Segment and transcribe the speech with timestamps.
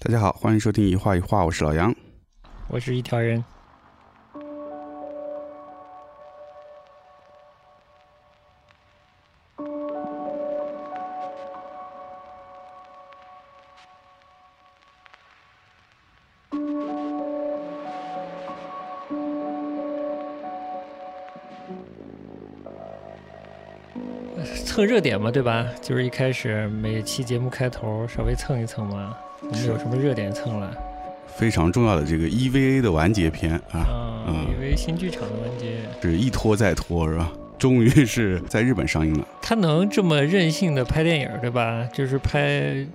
[0.00, 1.92] 大家好，欢迎收听一画一画，我是老杨。
[2.68, 3.44] 我是一条人。
[24.64, 25.66] 蹭热点嘛，对吧？
[25.82, 29.18] 就是一开始每期节目开头稍微蹭一蹭嘛。
[29.40, 30.76] 我们有什么热点蹭了？
[31.36, 37.32] 非常重要的这个 EVA 的完结篇啊，啊，EVA 新剧场的完结是一拖再拖是吧？
[37.58, 39.26] 终于是在日本上映了。
[39.42, 41.88] 他能这么任性的拍电影，对吧？
[41.92, 42.86] 就是拍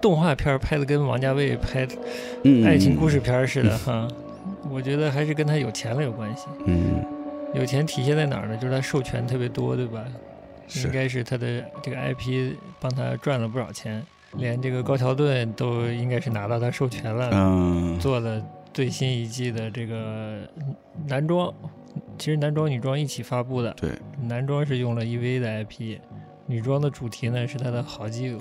[0.00, 1.86] 动画片，拍的跟王家卫拍
[2.64, 4.06] 爱情故事片似的哈。
[4.68, 6.46] 我觉得还是跟他有钱了有关系。
[6.66, 7.04] 嗯，
[7.54, 8.56] 有钱体现在哪儿呢？
[8.56, 10.04] 就是他授权特别多，对吧？
[10.76, 14.04] 应该是他的这个 IP 帮他赚了不少钱，
[14.36, 18.40] 连这个高桥盾都应该是拿到他授权了，嗯，做了
[18.72, 20.40] 最新一季的这个
[21.06, 21.52] 男装，
[22.18, 23.90] 其实男装女装一起发布的，对，
[24.22, 25.98] 男装是用了 EV 的 IP，
[26.46, 28.38] 女装的主题呢是他的好基友，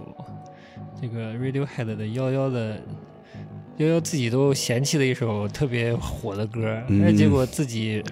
[1.01, 2.81] 这个 Radiohead 的幺幺的
[3.77, 8.03] 幺幺自己都嫌弃的一首特别火的歌，那结果自己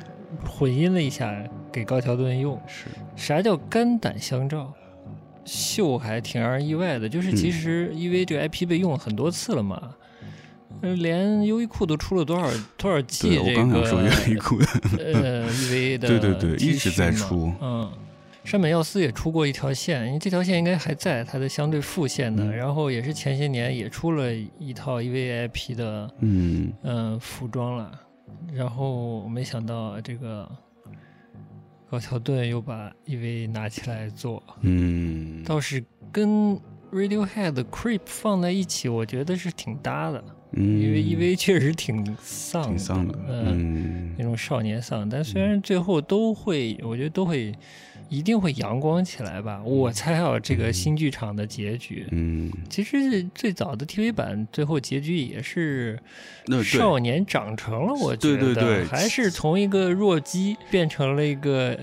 [0.46, 1.44] 混音了一下。
[1.70, 4.74] 给高桥盾用是啥叫肝胆相照？
[5.48, 9.96] 秀还挺让人意外的，就是其实因为这个 IP 被用了很多次了嘛，
[10.82, 14.60] 连优衣库都出了多少多少季这个优衣库
[15.00, 17.52] 呃 EV 的对对对一直在出。
[17.62, 17.90] 嗯，
[18.44, 26.72] 山本耀司也出过一条线，因为这条线应该还在它的相对副线的，然后也是前些年也出了一套 EV IP 的嗯。
[26.84, 27.92] 嗯服装了，
[28.54, 30.48] 然后没想到这个。
[31.90, 36.60] 高桥盾又把 EV 拿起来做，嗯，倒是跟
[36.92, 47.54] Radiohead Creep 放在一起，我觉得是挺搭的，嗯，因为 EV 确实挺丧，挺丧的，嗯，那种少年丧，但虽然最后都会，我觉得都会。
[48.10, 49.62] 一定会阳光起来吧？
[49.64, 56.00] 我猜啊，这个新剧场的结局，嗯，其实最早的 TV 版最后结局也是
[56.64, 61.78] 少年长成了，我觉得还是从一个弱鸡变成了一个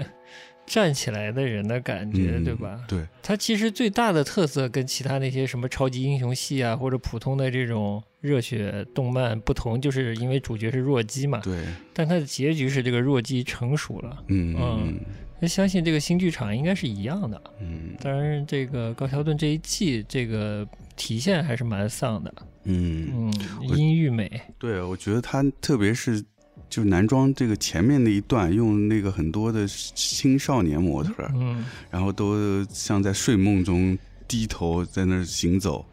[0.66, 2.80] 站起来的人的感觉，对吧？
[2.88, 15.00] 对，它其实最大的特色跟其他那些什么超级英雄系啊，或者普通的这种热血动漫不同，就是因为主角是弱鸡嘛，对，但它的结局是这个弱鸡成熟了，嗯嗯。
[15.00, 15.00] 那
[15.42, 22.34] 相信这个新剧场应该是一样的，嗯，当然这个高桥盾这一季这个体现还是蛮丧的，
[22.64, 23.10] 嗯。
[23.12, 23.32] 嗯，
[23.76, 26.24] 阴郁美，对，我觉得他特别是
[26.70, 35.84] 就男装这个前面那一段，用那个很多的青少年模特，嗯，然后都像在睡梦中低头在那儿行走。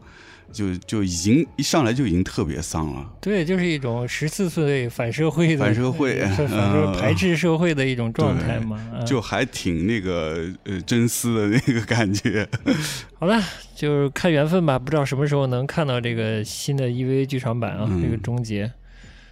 [0.52, 6.54] 就就已经一上来就已经特别丧了，对，就是一种十四岁反社会的反社会，就是
[7.00, 12.46] 排斥社会的一种状态嘛，就还挺那个呃真丝的那个感觉。
[13.18, 13.42] 好了，
[13.74, 18.70] 就是看缘分吧，不知道什么时候能看到这个新的 EVA 剧场版啊，这个终结，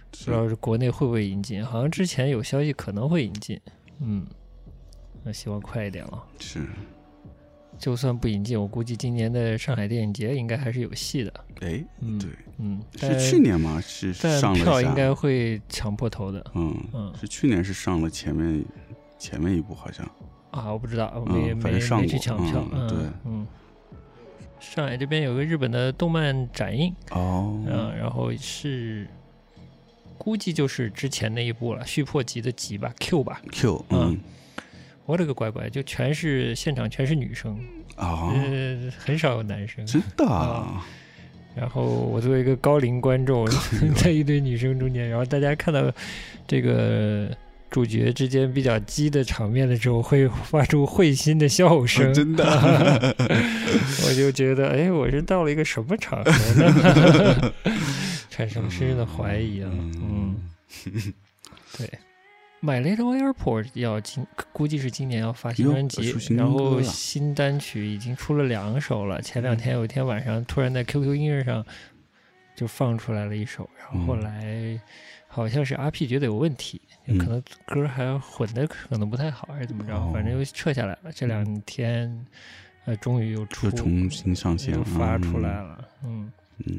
[0.09, 3.59] 不知道是国内会不会引进，好像之前有消息可能会引进，
[4.01, 4.25] 嗯，
[5.23, 6.23] 那希望快一点了。
[6.39, 6.59] 是。
[7.81, 11.33] 就算不引进，我估计今年的上海电影节应该还是有戏的。
[11.61, 13.81] 哎，嗯，对，嗯，是去年吗？
[13.81, 16.45] 是上票应该会抢破头的。
[16.53, 18.63] 嗯嗯，是去年是上了前面
[19.17, 20.05] 前面一部好像。
[20.51, 22.63] 啊，我不知道，我没没没去抢票。
[22.87, 23.47] 对，嗯，
[24.59, 29.07] 上海这边有个日本的动漫展映哦，嗯，然后是
[30.19, 34.19] 估计就是之前那一部了，续破集的集吧，Q 吧，Q，嗯。
[35.11, 37.59] 我勒个乖乖，就全是现场，全是女生
[37.97, 40.25] 啊，呃，很少有男生，真的。
[40.25, 40.85] 啊
[41.53, 43.45] 然后我作为一个高龄观众，
[43.97, 45.91] 在一堆女生中间，然后大家看到
[46.47, 47.27] 这个
[47.69, 52.45] 主角之间比较激的场面的时候，会发出会心的笑声，真的。
[54.07, 57.53] 我就觉得，哎，我是到了一个什么场合呢？
[58.31, 60.37] 产生深深的怀疑啊，嗯，
[61.77, 61.89] 对。
[62.63, 64.23] My Little Airport 要今
[64.53, 69.19] 估计是今年要发新专辑，然后新单曲已经出了两首了。
[69.19, 71.65] 前两天有一天晚上，突然在 QQ 音乐上
[72.55, 74.79] 就放出来了一首，然后后来
[75.27, 81.11] 好像是 RP 觉得有问题，可能歌还混的可能不太好，还是怎么着，反正又撤下来了。
[81.11, 82.25] 这两天
[82.85, 85.83] 呃，终于又出重新上线，又发出来了。
[86.03, 86.31] 嗯，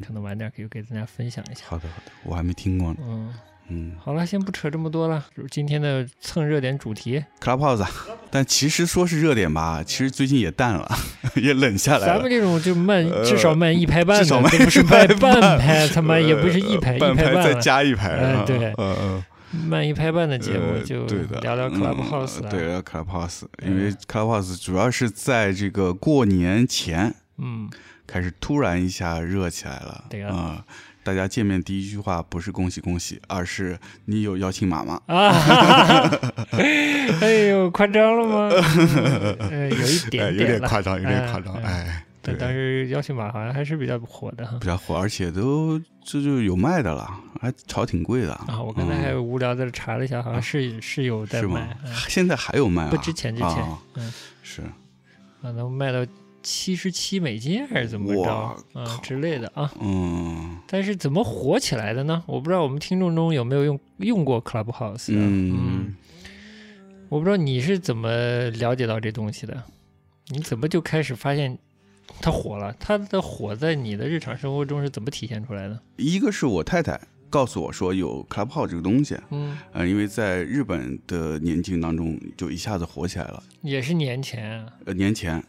[0.06, 1.64] 可能晚点可以给大家分享一下。
[1.66, 3.00] 好的，好的，我还没听过呢。
[3.02, 3.34] 嗯。
[3.68, 7.86] 嗯好了，先不扯这么多了，今天的蹭热点主题，，Clubhouse，
[8.30, 10.90] 但其实说是热点吧，其实最近也淡了，
[11.36, 12.14] 也冷下来了。
[12.14, 19.24] 咱们这种就慢，呃至少慢一拍半的，至少慢不是拍 慢半拍，他妈也不是一拍一拍半再，加一排，啊哎对嗯嗯。
[19.68, 21.04] 慢一拍半的节目呃就
[21.42, 22.48] 聊聊嗯 Clubhouse 了。
[22.48, 27.68] 对，聊 Clubhouse，嗯因为 Clubhouse 主要是在这个过年前嗯，
[28.06, 30.06] 开始突然一下热起来了。
[30.08, 30.64] 对啊、啊
[31.04, 35.00] 大家见面第一句话不是恭喜恭喜，而是你有邀请码吗？
[35.06, 36.58] 啊，哈 哈
[37.20, 38.48] 哎呦，夸张了吗？
[39.50, 44.56] 呃， 有一点，有点夸张，有点夸张，哎，对但，但是邀请码好像还是比较火的哈。
[44.60, 47.08] 比较火，而且都这就有卖的了，
[47.40, 51.92] 还炒挺贵的啊，我刚才还无聊在这查了一下，好像是是有在是吗卖，嗯？
[52.08, 52.90] 现在还有卖啊？
[52.90, 54.12] 不，之前之前啊，嗯，
[54.42, 54.62] 是
[55.42, 56.06] 啊，能卖到
[56.42, 59.72] 七十七美金还是怎么着哇啊之类的啊？
[59.80, 62.22] 嗯但是怎么火起来的呢？
[62.26, 65.18] 我不知道我们听众中有没有用用过 Clubhouse 的。
[65.18, 65.94] 嗯，
[67.08, 68.10] 我不知道你是怎么
[68.50, 69.62] 了解到这东西的，
[70.28, 71.58] 你怎么就开始发现
[72.20, 72.74] 它火了？
[72.80, 75.78] 它的火在你的日常生活中是怎么体现出来的？
[75.96, 76.98] 一个是我太太
[77.28, 83.42] 告诉我说有 Clubhouse 这个东西，嗯，呃，因为在日本的年轻当中就一下子火起来了。
[83.60, 85.42] 也是年前啊，呃，年前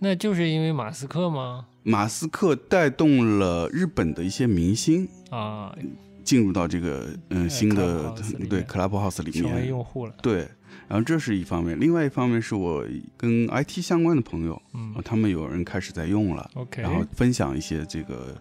[0.00, 1.66] 那就是因为马斯克吗？
[1.82, 5.74] 马斯克带动了日本的一些明星啊，
[6.22, 8.14] 进入到这个嗯、呃新的
[8.48, 9.42] 对 Clubhouse 里对面。
[9.42, 10.14] 成为面，用户了。
[10.22, 10.46] 对，
[10.86, 12.84] 然后这是一方面，另外一方面是我
[13.16, 14.92] 跟 IT 相关的朋友，嗯。
[14.96, 18.36] 呃他们有人开始在用了，，OK，然后分享一些这个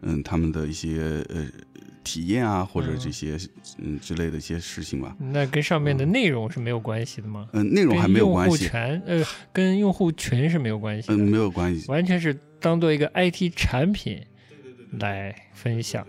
[0.00, 1.46] 嗯他们的一些呃
[2.06, 3.36] 体验啊，或者嗯这些
[3.78, 5.16] 嗯之类的一些事情吧。
[5.18, 7.48] 那跟上面的内容是没有关系的吗？
[7.52, 11.90] 嗯，内容还没有关跟用户系，权呃，跟用户群是没有关系的，嗯，没有关系。
[11.90, 14.22] 完全是当做一个 IT 产品
[15.00, 16.06] 来分享。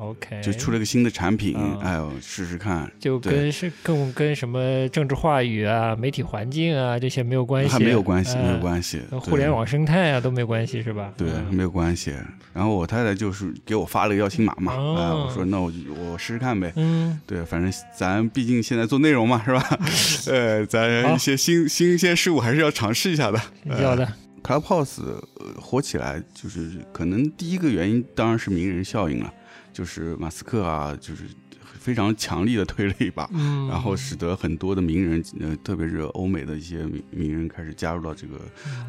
[0.00, 9.00] OK，就出了个新的产品，嗯哎呦，试试看，就跟是跟跟什么政治话语啊、媒体环境啊这些没有关系，还没有关系，没有，关系。
[9.10, 11.12] 跟互联网生态啊都没有关系是吧？
[11.16, 12.12] 对，嗯没有关系。
[12.54, 16.72] 然后我太太就是给我发了个邀请码嘛，哦哎，我说那我就我试试看呗。
[16.76, 19.78] 嗯，对，反正咱毕竟现在做内容嘛，是吧？
[20.28, 23.40] 呃， 咱一些新新鲜事物还是要尝试一下的。
[23.80, 24.06] 要的
[24.42, 25.22] ，Clubhouse 呃
[25.60, 29.32] 火起来，就是可能第一个原因当然是名人效应了，
[29.78, 31.22] 就是马斯克啊，就是
[31.78, 38.40] 非常强力的推了一把，嗯，然后使得很多的名人，呃，特别是欧美的一些名名人开始加入到这个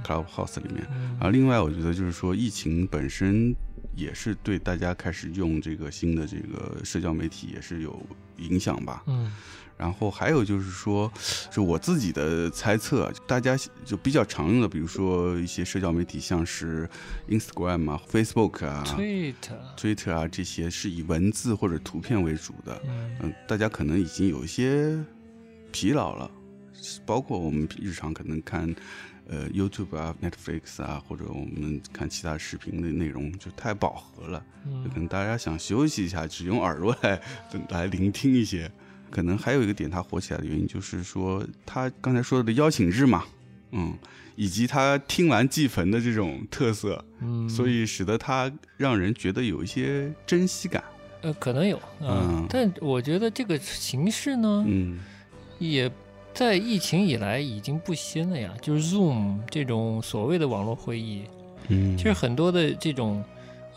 [0.03, 0.83] Clubhouse 里面。
[0.91, 3.55] 嗯啊，另外我觉得就是说，疫情本身
[3.95, 8.03] 也是对大家开始用这个新的这个社交媒体也是有
[8.37, 9.03] 影响吧。
[9.05, 9.31] 嗯
[9.79, 11.09] 然后还有就是说，
[11.49, 16.87] 是我自己的猜测，大家就比较常用的，比如说一些社交媒体，像是
[17.29, 22.81] Instagram 啊、Facebook 啊、，Tweet，Twitter 啊这些，是以文字或者图片为主的。
[22.85, 25.01] 嗯嗯，大家可能已经有一些
[25.71, 26.29] 疲劳了，
[27.05, 28.75] 包括我们日常可能看
[29.29, 37.21] 呃 YouTube 啊、Netflix 啊，或者我们看其他视频的内容就太饱和了，就可嗯能大家想休息一下，只用耳朵来
[37.69, 38.69] 来聆听一些。
[39.11, 43.25] 可能还有一个点，它火起来的原因就是说，他刚才说的邀请制嘛，
[43.71, 43.97] 嗯，
[44.35, 50.83] 以及他听完祭坟的这种特色，嗯，所以使得它让人觉得有一些珍惜感。
[51.21, 52.23] 呃可能有啊。
[52.23, 54.99] 嗯，但我觉得这个形式呢，嗯。
[55.59, 55.91] 也
[56.33, 61.23] 在疫情以来已经不新了呀，就是 Zoom 这种所谓的网络会议，
[61.67, 63.21] 嗯，其实很多的这种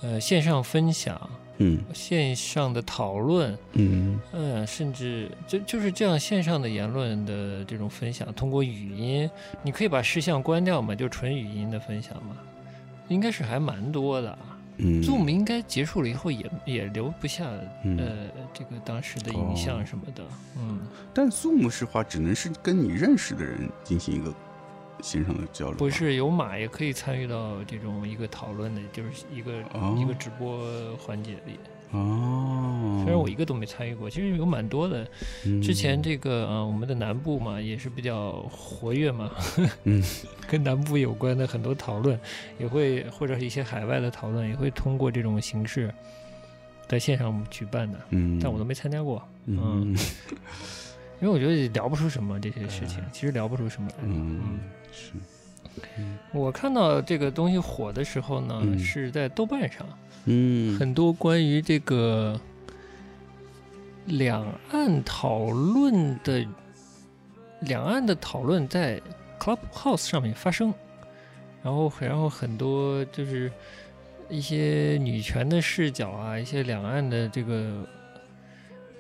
[0.01, 1.29] 呃线上分享、
[1.63, 1.95] 嗯。
[1.95, 4.19] 线上的讨论，嗯。
[4.33, 9.31] 嗯，甚至就就是这样线上的言论的这种分享，通过语音，
[9.63, 12.37] 你可以把视像关掉嘛，就纯语音的分享嘛，
[13.09, 14.39] 应该是还蛮多的啊。
[14.79, 15.03] 嗯。
[15.03, 17.47] Zoom 应该结束了以后也也留不下
[17.85, 17.99] 嗯。
[17.99, 18.13] 呃
[18.55, 20.23] 这个当时的影像什么的，
[20.59, 20.81] 嗯。
[21.15, 24.33] 但 Zoom 是话只能是跟你认识的人进行一个
[25.03, 29.99] 线上的交流，不是有马也可以参与到这种一个讨论的，就是一个、哦。
[30.01, 30.65] 一个直播
[30.97, 31.59] 环节里。
[31.91, 35.07] 哦，虽然我一个都没参与过，其实有蛮多的。
[35.45, 35.61] 嗯。
[35.61, 39.31] 之前这个呃，我们的南部嘛，也是比较活跃嘛，
[39.85, 40.03] 嗯。
[40.49, 42.19] 跟南部有关的很多讨论，
[42.59, 45.93] 也会或者一些海外的讨论，也会通过这种形式
[46.89, 49.95] 在线上举办的，嗯，但我都没参加过，嗯。
[51.21, 53.95] 因为我觉得聊不出什么这些事情，其实聊不出什么来。
[54.03, 54.61] 嗯
[54.93, 55.13] 是。
[56.33, 58.79] 我看到这个东西火的时候呢，嗯。
[58.79, 59.87] 是在豆瓣上。
[60.27, 60.79] 嗯。
[60.79, 62.39] 很多关于这个
[64.07, 66.47] 两岸讨论的
[67.61, 69.01] 两岸的讨论在
[69.39, 70.73] Clubhouse 上面发生，
[71.63, 73.51] 然后然后很多就是
[74.29, 77.87] 一些女权的视角啊，一些两岸的这个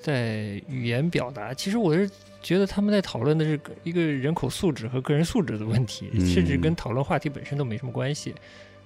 [0.03, 2.11] 在语言表达，其实我是
[2.43, 8.35] 觉得他们在讨论的是一个人口素质和个人素质的问题，嗯甚至跟讨论话题本身都没什么关系。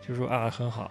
[0.07, 0.89] 就是说啊，很好，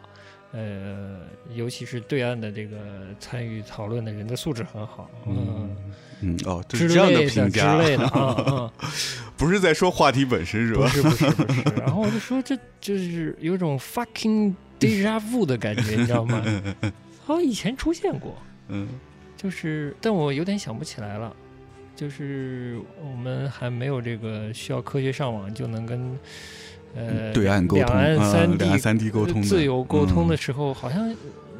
[0.51, 1.20] 呃，
[1.53, 2.77] 尤其是对岸的这个
[3.17, 5.74] 参与讨论的人的素质很好，嗯，
[6.20, 8.20] 嗯哦，这之是这样类评价，之类的啊
[8.51, 8.74] 啊，
[9.38, 10.82] 不是在说话题本身是吧？
[10.82, 11.62] 不是不是不是。
[11.79, 16.44] 然后我就说，这就是有种 fucking deja vu 的感觉，你知道吗？
[17.25, 18.36] 好像以前出现过。
[18.67, 18.88] 嗯
[19.46, 21.36] 就是，但我有点想不起来了。
[21.96, 26.20] 就是我们还没有这个需要科学上网就能跟
[26.96, 28.20] 呃对岸沟两岸
[28.80, 31.16] 三地、沟通自由沟通的嗯时候，好像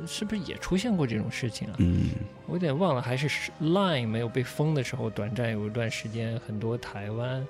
[0.08, 1.76] 是不是也出现过这种事情啊？
[1.80, 2.10] 嗯
[2.48, 3.28] 我有点忘了，还是
[3.62, 7.46] Line 没有被封的时候，短暂有一段时间，很多台湾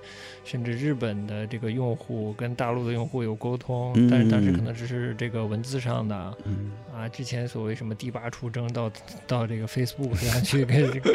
[0.45, 6.37] 甚至日本的这个用户跟大陆的用户有沟通，嗯但是当时可能只是这个文字上的。
[6.45, 8.89] 嗯啊，之前所谓什么第八出征到
[9.27, 11.13] 到这个 Facebook 上去跟这个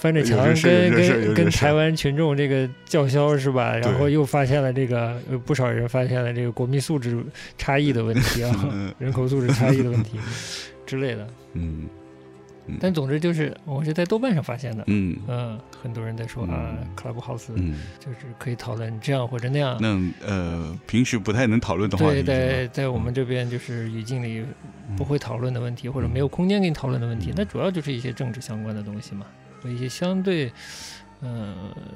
[0.00, 3.76] 翻着墙跟跟跟台湾群众这个叫嚣是吧？
[3.76, 7.22] 然后又发现了这个有不少人发现了这个国民素质
[7.58, 10.18] 差异的问题啊，嗯 人口素质差异的问题
[10.86, 11.28] 之类的。
[11.52, 11.86] 嗯。
[12.78, 15.16] 但总之就是我是在豆瓣上发现的，嗯。
[15.26, 19.76] 嗯，很多人在说啊嗯，Clubhouse 嗯，就是可以讨论这样或者那样。
[19.80, 24.44] 那呃，平时不太能讨论的话题对，在在我们这边就是语境里
[24.88, 24.96] 嗯。
[24.96, 29.26] 不会讨论的问题，或者没有空间给你讨论的问题嗯，那主要就是一些政治相关的东西嘛，
[29.62, 30.52] 和一些相对
[31.20, 31.54] 呃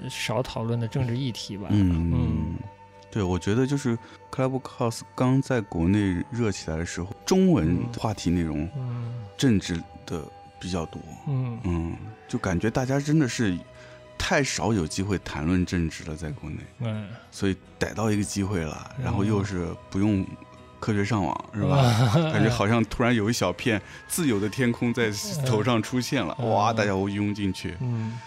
[0.08, 1.68] 少讨论的政治议题吧。
[1.70, 2.54] 嗯嗯，
[3.10, 3.96] 对，我觉得就是
[4.30, 10.22] Clubhouse 刚在国内热起来的时候，中文嗯话题内容、嗯政治的
[10.60, 11.58] 比较多，嗯。
[11.64, 11.96] 嗯，
[12.28, 13.58] 就感觉大家真的是
[14.16, 20.24] 太少有机会谈论政治了，在国内，嗯，所以逮到一个机会了，然后哦又是不用
[20.84, 21.76] 科学上网，是吧？
[22.30, 25.10] 感觉好像突然有一小片自由的天空在
[25.46, 27.74] 头上出现了，嗯哇，大家都拥进去。
[27.80, 28.18] 嗯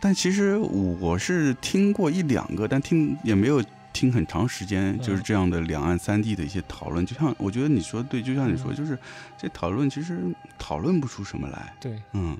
[0.00, 3.60] 但其实我是听过一两个，但听也没有
[3.92, 7.04] 听很长时间，嗯就是这样的两岸三地的一些讨论。
[7.04, 8.96] 就像我觉得你说的对，就像你说，嗯就是
[9.36, 10.20] 这讨论其实
[10.58, 12.30] 讨论不出什么来，对嗯，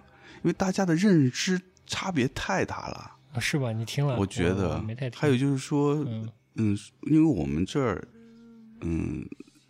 [0.43, 3.11] 因为大家的认知差别太大了。
[3.35, 3.73] 啊是吧？
[3.73, 4.17] 你听了？
[4.19, 5.21] 我觉得没太听。
[5.21, 8.05] 还有就是说，嗯嗯，因为我们这儿，
[8.83, 9.27] 嗯，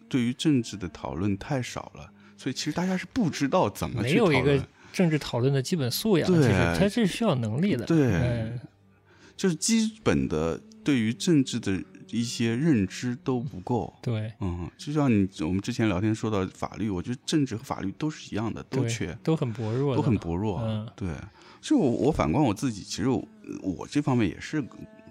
[0.09, 4.69] 对于政治的讨论太少了，所以其实大家是不知道怎么去讨没有一个论。
[4.93, 7.87] 政治讨论的基本素养，对其实它是需要能力的。
[7.87, 8.61] 对嗯
[9.35, 13.93] 就是基本的对于政治的一些认知都不够。
[14.03, 20.61] 对嗯，就像你我们之前聊天说到法律，我觉得政治和法律都是一样的，都缺，都很薄弱，都很薄弱。
[20.61, 21.09] 嗯对，
[21.63, 23.27] 就我我反观我自己，其实我
[23.63, 24.63] 我这方面也是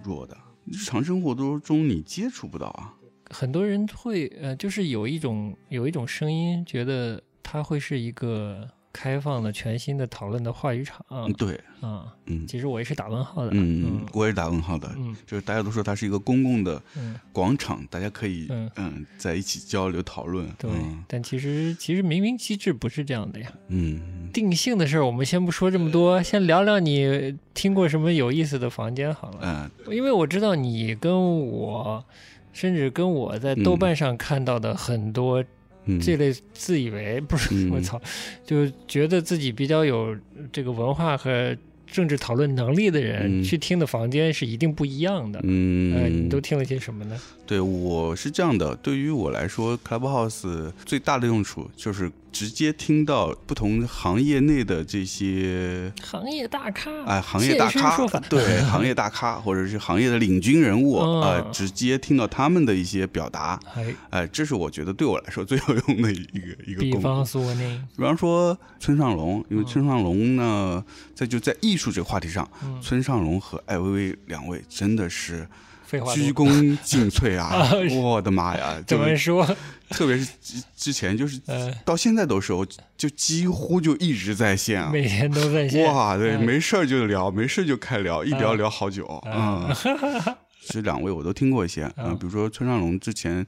[0.03, 2.93] 弱的，日常生活当中你接触不到啊。
[3.31, 13.51] 很多人会呃，就是有一种有一种声音，觉得它会是一个开放的、全新的讨论的话语场啊、嗯，对，啊嗯其实我也是打问号的。
[13.53, 14.91] 嗯，我也是打问号的。
[14.97, 20.45] 嗯就是大家都说它是一个公共的嗯，广场，大家可以嗯嗯在一起交流讨论。
[20.57, 20.69] 对。
[20.69, 23.51] 嗯但其实其实明明机制不是这样的呀。
[23.69, 29.71] 嗯定性的事儿我们先不说这么多，先聊聊你听过什么有意思的房间好了。
[29.87, 32.03] 嗯因为我知道你跟我，
[32.53, 35.43] 甚至跟我在豆瓣上看到的很多
[35.85, 37.99] 嗯，这类自以为不是嗯我操，
[38.45, 40.15] 就觉得自己比较有
[40.51, 45.41] 这个文化和政治讨论能力的人、嗯去听的房间是一定不一样的。
[45.43, 47.19] 嗯，呃，你都听了些什么呢？
[47.45, 48.75] 对，我是这样的。
[48.77, 61.21] 对于我来说，Clubhouse 最大的用处就是直接听到不同行业内的这些行业大咖，哎行业大咖对行业大咖 或者是行业的领军人物嗯。
[61.21, 67.01] 呃，直接听到他们的一些表达，哎，哎，这是我觉得对我来说最有用的一个一个比功能。
[67.01, 69.65] 方说呢，比方说村上龙，因为嗯。
[69.65, 70.83] 村上龙呢，
[71.13, 75.47] 在就在艺术这个话题上，嗯，村上龙和艾薇薇两位真的是
[75.91, 77.71] 废话鞠躬尽瘁啊 啊！
[77.99, 78.81] 我的妈呀！
[78.87, 79.45] 怎么说？
[79.91, 84.89] 特别是之之前，就是呃， 到现在都是，我就几乎就一直在线啊。
[84.89, 85.85] 每天都在线。
[85.93, 89.05] 哇，对，嗯没事儿就聊，没事就开聊，一聊嗯聊好久。
[89.25, 90.35] 嗯嗯，
[90.69, 93.45] 这两位我都听过一些啊，嗯比如说村上龙之前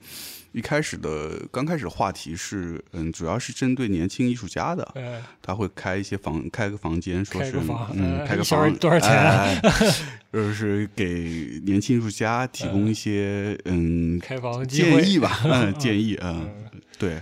[0.53, 7.53] 一开始的刚开始话题是，嗯，主要是针对年轻艺术家的，呃，他会开一些房，开个房间，说是
[7.93, 9.61] 嗯，呃开个房多少钱啊哎？
[10.31, 16.81] 就是给年轻艺术家提供一些嗯开房建议吧， 嗯，建议，嗯，嗯。
[16.99, 17.21] 对，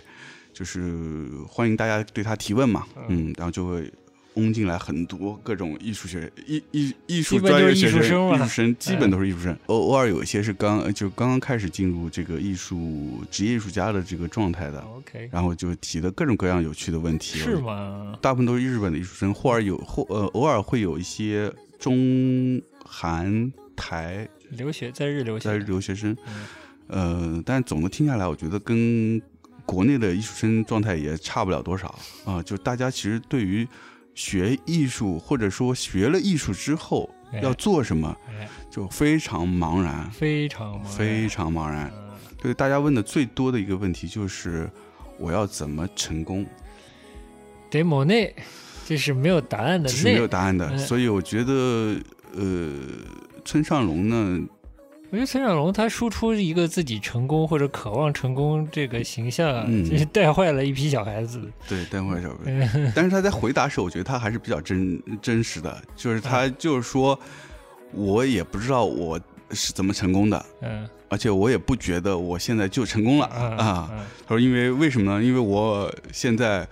[0.53, 3.29] 就是欢迎大家对他提问嘛，嗯。
[3.29, 3.91] 嗯，然后就会
[4.35, 17.39] 嗡进来很多各种艺术学艺艺艺术专业学生，术艺术生基本都是艺术生，偶偶尔有一些是刚就刚刚开始进入这个艺术职业艺术家的这个状态的，OK，然后就提的各种各样有趣的问题。
[17.39, 18.17] 是吗？
[18.21, 25.50] 大部分都是日本的艺术生，或者有或呃偶尔会有一些中韩台留学在日留学。
[25.50, 26.45] 在日，留学生，嗯。
[26.88, 29.21] 呃，但总的听下来，我觉得跟
[29.65, 31.97] 国内的艺术生状态也差不了多少。
[32.25, 33.65] 啊、就大家其实对于
[34.22, 41.92] 学艺术或者说学了艺术之后哎要做什么，哎，就非常茫然，非常，非常茫然。
[41.96, 42.12] 嗯
[42.42, 44.68] 对大家问的最多的一个问题就是
[45.20, 46.44] 我要怎么成功，
[47.70, 48.36] 得某内，
[48.88, 50.28] 这是没有答案的这是没有。
[50.28, 50.68] 答案的。
[50.72, 51.54] 嗯所以我觉得，
[52.36, 52.74] 呃，
[53.46, 54.40] 村上龙呢，
[55.12, 61.41] 我觉得陈小龙他输出一个自己成功或者渴望成功这个形象啊，嗯真是带坏了一批小孩子。
[61.68, 62.36] 对，带坏小孩。
[62.46, 67.20] 嗯 但是他在回答时，我觉得他还是比较真真实的，就是他就是说，
[67.91, 69.20] 我也不知道我
[69.51, 73.89] 是怎么成功的，嗯而且我也不觉得我现在就成功了嗯啊。
[73.91, 75.22] 嗯他说，因为为什么呢？
[75.22, 76.65] 因为我现在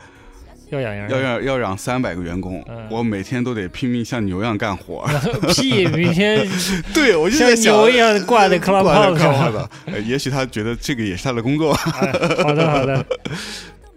[0.70, 5.08] 要养羊要要要养三百个员工嗯，我每天都得拼命像牛一样干活。
[5.54, 6.48] 屁，每天
[6.94, 7.74] 对，我就像在想。
[7.74, 11.74] 牛一样挂在 挂在上 Clubhouse 上呃也许他觉得这个也是他的工作。
[11.74, 12.12] 哎
[12.44, 13.06] 好的好的，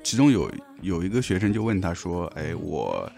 [0.02, 0.50] 其中有
[0.80, 3.10] 有一个学生就问他说：“哎，我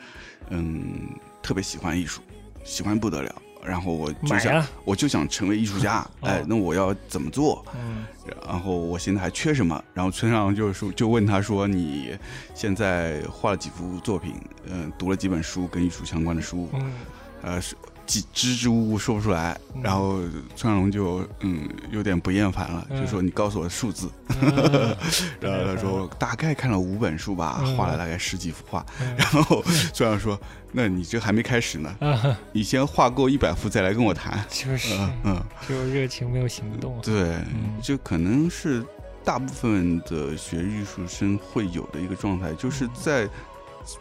[0.50, 1.08] 嗯
[1.42, 2.20] 特别喜欢艺术，
[2.64, 3.34] 喜欢不得了，
[3.64, 7.64] 然后我就想我就想成为艺术家，哦哎，那我要怎么做？
[7.74, 8.04] 嗯
[8.46, 9.82] 然后我现在还缺什么？
[9.92, 12.16] 然后村上就说就问他说：你
[12.54, 14.34] 现在画了几幅作品？
[14.66, 16.68] 嗯、读了几本书跟艺术相关的书？
[16.72, 16.92] 嗯
[17.42, 19.58] 呃，是几支支吾吾说不出来。
[19.74, 20.18] 嗯然后
[20.56, 24.08] 村上龙就嗯有点不厌烦了，嗯就说你告诉我数字。
[24.40, 24.96] 嗯
[25.40, 28.84] 然后他说大概看了五本书吧，嗯画了大概十几幅画。
[29.00, 30.38] 嗯 然后村上说：
[30.72, 34.44] 那你这还没开始呢，啊， 你先画够一百幅再来跟我谈。
[34.48, 35.42] 就是嗯嗯。
[35.66, 36.98] 只有热情没有行动。
[37.02, 38.82] 对，嗯就可能是
[39.24, 43.28] 大部分的学艺术生会有的一个状态，就是在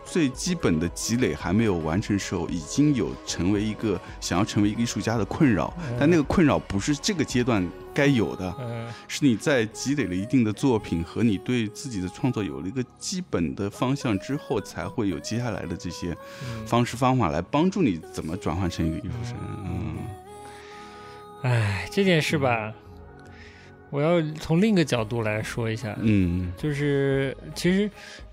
[0.05, 5.97] 最基本的积累还没有完成时候，已经有成为一个想要成为一个艺术家的困扰，嗯。
[5.99, 8.91] 但那个困扰不是这个阶段该有的，嗯。
[9.07, 19.35] 是你在积累了一定的作品和你对自己的创作有了一个基本的方向之后，才会有接下来的这些嗯，方式方法来帮助你怎么转换成一个艺术生。
[19.65, 19.95] 嗯。
[21.43, 22.73] 哎，这件事吧，
[23.93, 26.51] 我要从另一个角度来说一下，嗯。
[26.57, 27.87] 就是其实，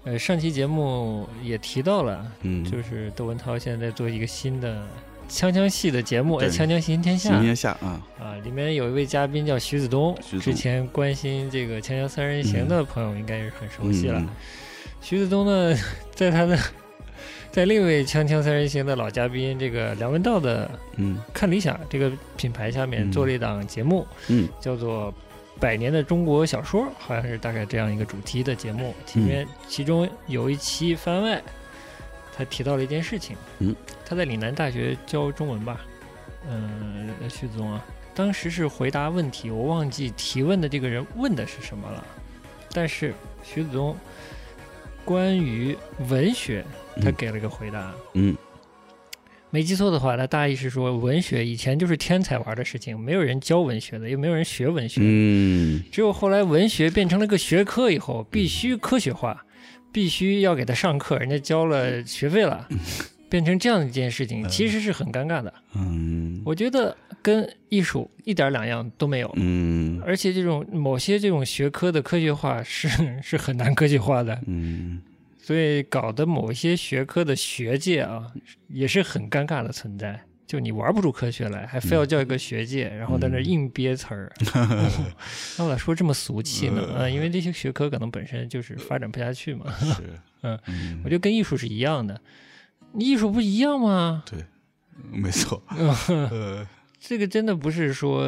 [0.05, 4.83] 呃，上期节目也提到了，嗯，就是窦文涛现在在做一个新的
[5.29, 7.29] 锵锵戏的节目，哎，锵锵行天下。
[7.35, 10.55] 行天下啊，啊，里面有一位嘉宾叫徐子东，徐子东。
[10.55, 14.19] 之前关心这个《锵锵三人行》的朋友应该也是很熟悉了。
[14.19, 14.29] 嗯。
[15.03, 15.77] 徐子东呢，
[16.17, 16.59] 在他的
[17.53, 21.19] 在另一位《锵锵三人行》的老嘉宾这个梁文道的嗯。
[21.35, 23.13] 看理想这个品牌下面嗯。
[23.13, 24.49] 做了一档节目，嗯。
[24.59, 25.13] 叫做
[25.61, 28.95] 《百年的中国小说》，好像是大概这样一个主题的节目。
[29.15, 31.43] 里面其中有一期番外，
[32.35, 33.37] 他提到了一件事情。
[33.59, 35.83] 嗯，他在岭南大学教中文吧？
[36.49, 42.03] 嗯，徐子东啊，当时是回答问题，我忘记提问的这个人问的是什么了。
[42.73, 43.95] 但是徐子东
[45.05, 45.77] 关于
[46.09, 46.65] 文学，
[47.03, 47.93] 他嗯给了一个回答。
[48.15, 48.35] 嗯
[49.51, 55.01] 没记错的话，他大意是说，文学以前就是天才玩的事情，没有人教文学的，也没有人学文学。
[55.03, 59.45] 嗯只有后来文学变成了个学科以后，必须科学化，
[59.93, 62.69] 必须要给他上课，人家交了学费了，
[63.29, 65.53] 变成这样一件事情，其实是很尴尬的。
[65.75, 69.31] 嗯我觉得跟艺术一点两样都没有。
[69.37, 72.89] 嗯而且这种某些这种学科的科学化是
[73.23, 75.01] 是很难科学化的，嗯
[75.43, 78.31] 所以搞得某些学科的学界啊
[78.69, 80.21] 也是很尴尬的存在。
[80.47, 84.33] 就你玩不出科学来，还非要叫一个学界，然后在那硬憋词儿。
[85.57, 86.83] 那我咋说这么俗气呢？
[86.99, 89.73] 啊，因为这些学科可能本身就是发展不下去嘛。
[89.79, 90.03] 是
[90.43, 92.21] 嗯嗯我觉得跟艺术是一样的，
[92.99, 94.25] 艺术不一样吗？
[94.29, 94.45] 对，
[95.13, 96.67] 没错， 呃
[96.99, 98.25] 这个真的不是说，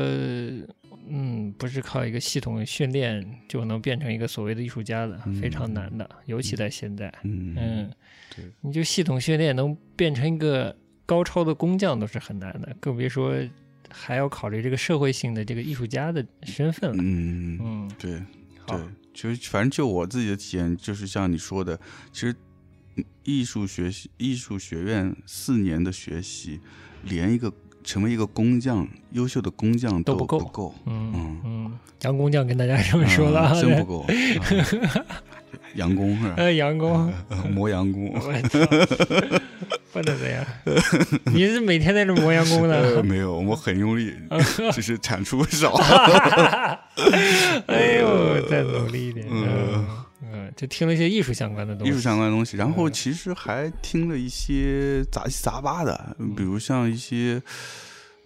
[1.08, 7.12] 嗯，不是靠一个系统训练就能变成一个所谓的艺术家的，嗯非常难的，尤其在现在。
[7.22, 7.90] 嗯嗯，
[8.34, 13.34] 对，你就系统训练能变成一个高超的工匠都是很难的，更别说
[13.90, 16.96] 还要考虑这个社会性的这个艺术家的身份了。
[17.00, 18.22] 嗯嗯，对
[18.66, 21.78] 好对，其实反正就我自己的体验，就是像你说的，
[22.12, 22.34] 其实
[22.96, 26.60] 嗯艺术学习、艺术学院四年的学习，
[27.04, 27.52] 连一个
[27.84, 30.74] 成为一个工匠、优秀的工匠都不够不够。
[30.86, 34.00] 嗯嗯嗯，杨工匠跟大家这么说了啊，啊真不够。
[34.02, 34.06] 啊
[35.74, 36.34] 杨工是吧？
[36.36, 37.10] 呃，杨工，
[37.50, 38.12] 磨杨工。
[39.92, 40.44] 不能这样！
[41.32, 43.02] 你是每天在这磨杨公呃，的？
[43.02, 44.12] 没有，我很用力，
[44.72, 45.72] 只是产出少。
[47.66, 49.26] 哎呦，再努力一点。
[50.56, 51.90] 就听了一些艺术相关的东西。
[51.90, 57.42] 艺术相关的东西，然后嗯其实还听了一些杂七杂八的，比如像一些，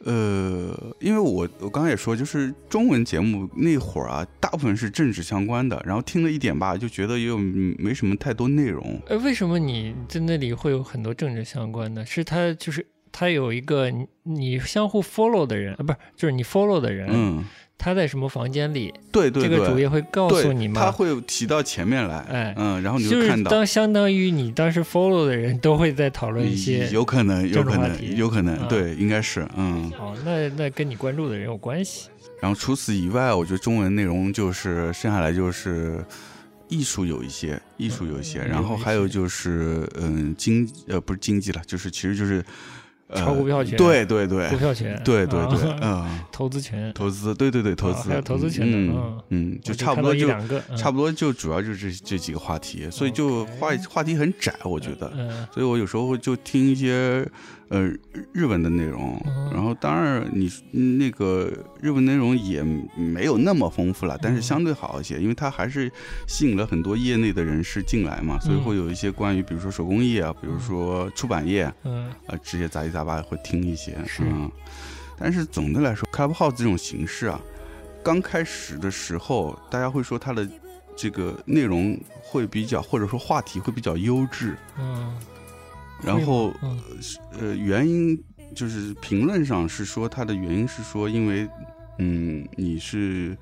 [0.04, 9.00] 呃，因为我我刚刚也说，就是中文节目那会儿啊，大部分是政治相关的，然后听了一点吧，就觉得又没什么太多内容。
[9.06, 12.04] 呃，为什么你在那里会有很多政治相关的？
[12.04, 17.44] 是他就是他有一个你你相互 follow 的人啊，不是就是你 follow 的人，嗯，
[17.78, 20.90] 他在什么房间里，对对对，这个主页会告诉你对，他？
[20.90, 23.50] 会提到前面来，哎嗯，然后你就看到。
[23.50, 26.88] 当相当于你当时 follow 的人都会在讨论一些。
[26.90, 29.92] 有可能，有可能，有可能，啊对，应该是，嗯。
[29.98, 32.08] 哦，那那跟你关注的人有关系。
[32.40, 36.04] 然后除此以外，我觉得中文内容就是剩下来就是
[36.68, 42.44] 艺术有一些，艺术有一些，嗯然后还有就是嗯经呃不是经济了，就是其实就是呃
[43.14, 50.28] 炒股票权对对对股票权，对对对，啊 嗯，投资钱，投资，对对对，投资，还有投资权的嗯嗯嗯，就差不多就
[50.76, 55.12] 差不多就主要就是这这几个话题，所以就话话题很窄，我觉得。
[55.16, 57.24] 嗯所以我有时候就听一些
[57.68, 59.50] 呃日日文的内容，嗯。
[59.52, 60.50] 然后当然你
[60.96, 62.62] 那个日文内容也
[62.96, 64.42] 没有那么丰富了，但是嗯。
[64.42, 65.90] 相对好一些，因为它还是
[66.26, 68.62] 吸引了很多业内的人士进来嘛，所以嗯。
[68.62, 74.22] 会有一些关于比如说手工业啊，比如说出版业啊、嗯这些杂七杂八会听一些，是。
[74.24, 74.50] 嗯。
[75.18, 77.40] 但是总的来说，Clubhouse 这种形式啊，
[78.04, 80.46] 刚开始的时候，大家会说它的
[80.94, 85.16] 这个内容会比较，或者说话题会比较优质，嗯，
[86.02, 86.78] 然后嗯。
[87.38, 88.18] 呃，原因
[88.54, 91.48] 就是评论上是说他的原因是说，因为
[91.98, 93.36] 嗯，你是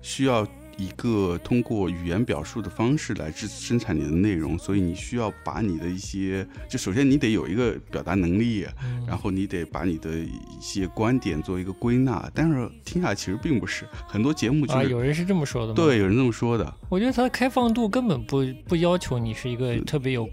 [0.00, 12.30] 需要一个通过语言表述的方式来制生产你的内容，所以你需要把你的一些，就首先你得有一个表达能力，嗯然后你得把你的一些观点做一个归纳。
[12.34, 20.28] 但是听下来其实并不是，很多节目就啊，有人是这么说的吗？，对有人这么说的，我觉得它的开放度根本不不要求你是一个特别有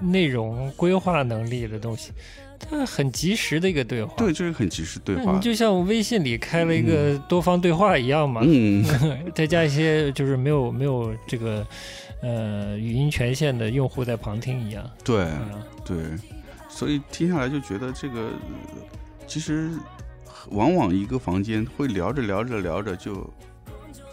[0.00, 2.12] 内容规划能力的东西，
[2.58, 4.14] 它很及时的一个对话。
[4.16, 5.38] 对，就是很及时对话。
[5.38, 8.84] 就像微信里开了一个多方对话一样嘛，嗯，
[9.34, 11.66] 再加一些就是没有没有这个
[12.22, 14.88] 呃语音权限的用户在旁听一样。
[15.04, 15.22] 对。
[15.22, 15.48] 啊，
[15.84, 15.96] 对，
[16.68, 18.76] 所以听下来就觉得这个呃
[19.26, 19.70] 其实
[20.50, 23.28] 往往一个房间会聊着聊着聊着就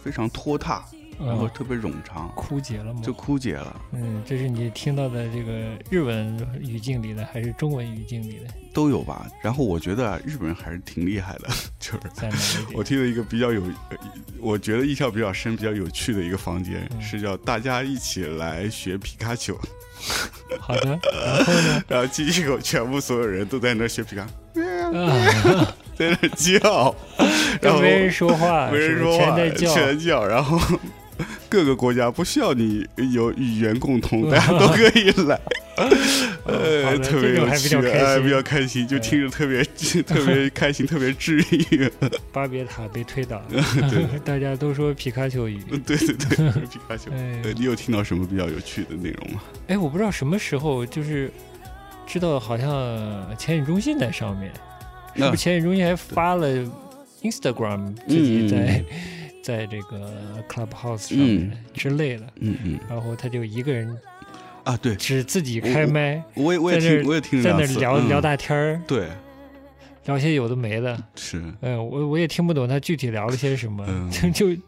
[0.01, 0.83] 非常拖沓，
[1.19, 3.01] 然后嗯特别冗长，枯竭了吗？
[3.03, 8.45] 就枯竭了，嗯，这是你听到的这个日文语境里的，还是中文语境里的？
[8.73, 9.27] 都有吧。
[9.41, 11.47] 然后我觉得啊，日本人还是挺厉害的，
[11.79, 11.99] 就是。
[12.13, 12.35] 在哪？
[12.73, 13.97] 我听了一个比较有，呃
[14.39, 19.57] 我觉得印象比较深、比较有趣的一个房间，嗯是叫大家一起来学皮卡丘，
[20.59, 21.83] 好的，然后呢？
[21.87, 26.93] 然后进去以后，全部所有人都在那学皮卡，啊， 在那叫，
[27.61, 29.73] 然后没人说话，没人说话，全在叫。
[29.73, 30.59] 全叫，然后
[31.53, 35.39] 各个国家不需要你有语言共同， 大家都可以来，
[36.45, 39.63] 呃，特别比趣，哎，较开心比较开心，就听着特别
[40.01, 41.87] 特别开心，特别治愈。
[42.31, 43.63] 巴别塔被推倒了，
[44.25, 45.59] 大家都说皮卡丘语。
[45.85, 47.11] 对对对，皮卡丘。
[47.11, 49.43] 哎呃，你有听到什么比较有趣的内容吗？
[49.67, 51.31] 哎，我不知道什么时候就是
[52.07, 52.67] 知道，好像
[53.37, 54.51] 潜水中心在上面，
[55.15, 56.47] 是不是潜水中心还发了
[57.21, 60.09] Instagram 自己在、嗯在这个
[60.49, 62.79] Clubhouse 上面之类的，嗯嗯。
[62.89, 63.95] 然后他就一个人
[64.63, 69.09] 啊，对，只自己开麦，我也我也在那儿听我也听在那聊聊大天儿，对，
[70.05, 70.97] 聊些有的没的。
[71.15, 74.61] 是，嗯，我我也听不懂他具体聊了些什么， 就就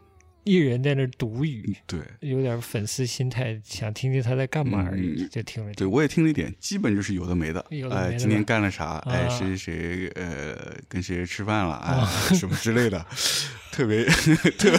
[0.45, 1.99] 一人在那儿读语，对。
[2.21, 7.59] 有点粉丝心态，想听听他在干嘛而已，嗯就听了对，我也听了一点，基本就是有的没的。
[7.71, 8.97] 哎，有的没的今天干了啥？
[9.07, 10.55] 哎，啊谁谁谁呃
[10.87, 11.75] 跟谁吃饭了？
[11.77, 13.05] 哎，啊什么之类的，
[13.73, 14.71] 特别特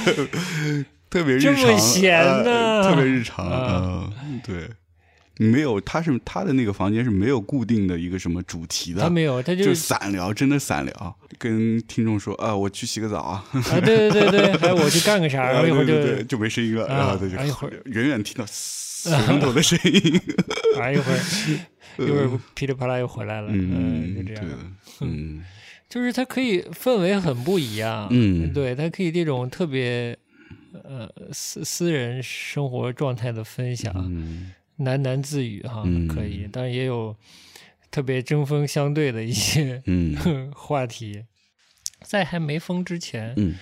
[1.11, 2.45] 特别日这么常，
[2.83, 3.47] 特别日常。
[3.47, 4.69] 啊嗯，对，
[5.39, 9.03] 没有，他是他的那个房间是没有固定的一个什么主题的。
[9.03, 17.73] 他，没有，他就就是散聊，真的散聊，跟听众说啊，我去洗个澡啊，啊，对对对对，还有我去干个啥， 然后一会儿就就没声音了，啊然后他就啊一会儿。
[17.87, 20.21] 远远听到水龙头的声音，
[20.81, 21.19] 啊一会儿
[22.05, 24.45] 一会儿噼里啪啦又回来了，嗯，就这样。
[24.45, 24.53] 对，
[25.09, 25.45] 嗯。
[25.89, 30.19] 就是它可以氛围很不一样，嗯，对，它可以这种特别
[30.83, 36.07] 呃私私人生活状态的分享，嗯喃喃自语哈，嗯。
[36.09, 37.17] 可以，当然也有
[37.91, 40.17] 特别针锋相对的一些嗯。
[40.55, 41.25] 话题。
[42.03, 43.55] 在还没封之前，嗯。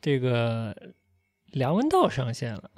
[0.00, 0.74] 这个
[1.50, 2.70] 梁文道上线了，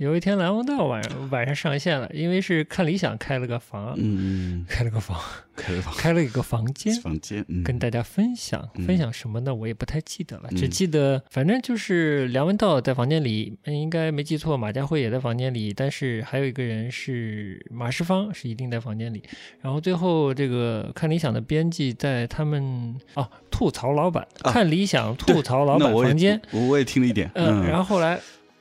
[0.00, 5.20] 有一天蓝王道晚上晚上上线了，因为是看理想开了个房，嗯，开了个房，
[5.54, 5.92] 开了房。
[5.94, 7.62] 开了一个房间，房间，嗯。
[7.62, 8.86] 跟大家分享嗯。
[8.86, 9.54] 分享什么呢？
[9.54, 10.70] 我也不太记得了，只嗯。
[10.70, 19.22] 记得反正就是梁文道在房间里，嗯应该没记错，马家辉也在房间里，但是还有一个人是马世芳，是一定在房间里。
[19.60, 28.20] 然后最后这个看理想的编辑在他们哦吐槽老板，啊看理想吐槽老板房间，我我也听了一点，嗯，嗯，然后后来一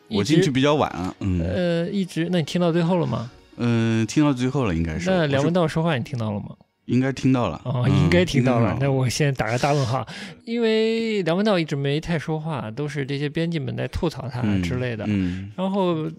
[0.10, 3.30] 我进去比较晚啊，嗯呃一直，那你听到最后了吗？
[3.58, 6.56] 嗯，听到最后了，应该是那梁文道说话你听到了吗？
[6.86, 8.72] 应该听到了，哦，嗯应该听到了。
[8.72, 10.08] 听那我现在打个大问号，
[10.44, 16.10] 因为梁文道一直没太说话，都是这些编辑们在吐槽他嗯之类的，嗯然后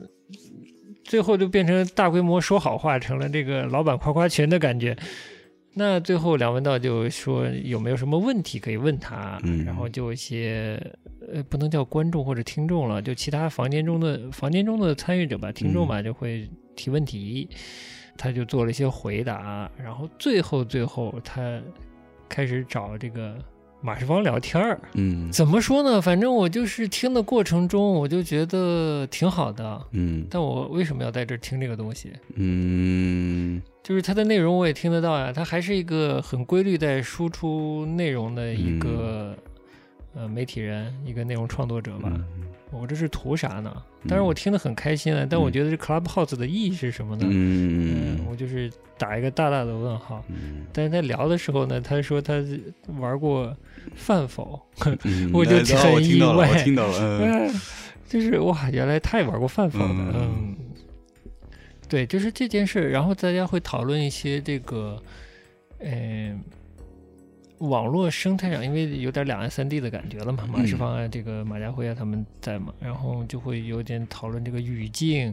[1.03, 4.97] 最后就变成大规模说好话，成了这个老板夸夸群的感觉。
[5.75, 10.81] 那最后梁文道就说有没有什么问题可以问他，嗯然后就一些
[11.33, 17.49] 呃不能叫观众或者听众了，就其他房间中的房间中的参与者吧，听众吧就会提问题，
[18.17, 21.61] 他就做了一些回答，然后最后最后他
[22.29, 23.37] 开始找这个
[23.83, 24.81] 马世芳聊天儿。
[24.95, 26.01] 嗯怎么说呢？
[26.01, 29.81] 反正我就是听的过程中，我就觉得挺好的。
[29.93, 32.13] 嗯但我为什么要在这儿听这个东西？
[32.35, 39.35] 嗯就是它的内容我也听得到呀，它还是一个很规律在输出内容的一个、
[40.15, 42.11] 呃媒体人，一个内容创作者吧。
[42.15, 42.25] 嗯
[42.73, 43.83] 我这是图啥呢？
[44.07, 47.27] 当然我听得很开心了，但我觉得这 Clubhouse 的意义是什么呢？
[47.29, 50.25] 嗯我就是打一个大大的问号。
[50.29, 52.35] 嗯但是在聊的时候呢，他说他
[52.97, 53.53] 玩过
[53.97, 54.61] 饭否，
[55.03, 55.65] 嗯 我就很
[56.01, 57.51] 听到了，意外我听到了，
[58.07, 60.57] 就是哇，原来他也玩过饭否的，嗯嗯，
[61.89, 65.03] 对，就是这件事，然后大家会讨论一些这个，
[65.81, 66.41] 嗯、
[67.61, 75.33] 网络生态上，因为有点两岸三地的感觉了嘛，马世芳啊，这个马家辉啊他们在嘛，然后就会有点讨论这个语境，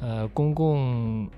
[0.00, 1.28] 呃，公共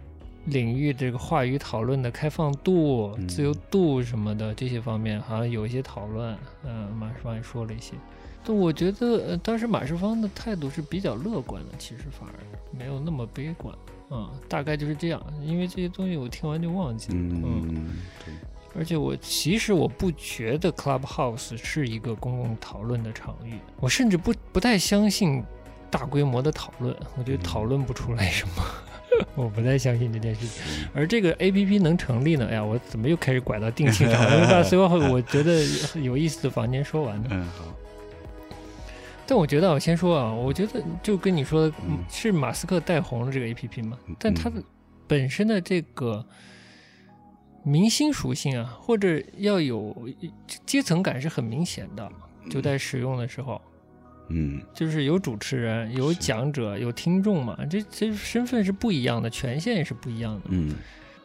[0.47, 6.37] 领域这个话语讨论的开放度、嗯自由度什么的这些方面，好像有一些讨论。
[6.65, 7.95] 嗯、马世芳也说了一些。
[8.45, 12.35] 但我觉得、呃、当时马世芳的态度是比较乐观的，其实反而
[12.77, 13.73] 没有那么悲观。
[14.11, 15.23] 嗯，大概就是这样。
[15.45, 17.19] 因为这些东西我听完就忘记了。
[17.19, 17.91] 嗯嗯
[18.25, 18.35] 对
[18.77, 25.43] 而且我其实我不觉得 Clubhouse 是一个公共讨论的场域，我甚至不不太相信
[25.91, 28.65] 大规模的讨论，我觉得讨论不出来什么，
[29.37, 30.63] 我不太相信这件事情。
[30.95, 32.47] 而这个 A P P 能成立呢？
[32.51, 34.41] 哎呀，我怎么又开始拐到定性上了？
[34.41, 35.63] 我把所有我觉得
[36.01, 37.29] 有意思的房间说完呢。
[37.31, 37.65] 嗯好
[39.25, 41.73] 但我觉得，我先说啊，我觉得就跟你说
[42.11, 44.63] 是马斯克带红了这个 A P P 嘛嗯，但它的
[45.07, 46.23] 本身的这个
[47.65, 49.95] 明星属性啊，或者要有
[50.67, 52.11] 阶层感是很明显的，
[52.51, 53.61] 就在使用的时候，
[54.29, 54.61] 嗯。
[54.75, 60.43] 就是有主持人、有讲者、有听众嘛，这这身份是不一样的，权限也是不一样的。
[60.49, 60.75] 嗯。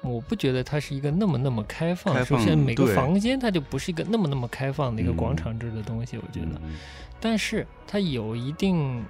[0.01, 5.17] 我不觉得它是一个那么那么开放，开放首先每个房间它就不是一个那么那么开放的一个嗯。
[5.17, 6.61] 广场制的东西，我觉得。
[6.63, 6.75] 嗯。
[7.19, 9.03] 但是它有一定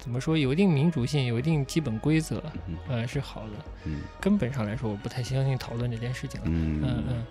[0.00, 3.50] 怎么说，有一定民主性，有一定基本规则，嗯呃，是好的。
[3.84, 6.46] 嗯根本上来说，我不太相信讨论这件事情了。
[6.48, 7.26] 嗯嗯嗯，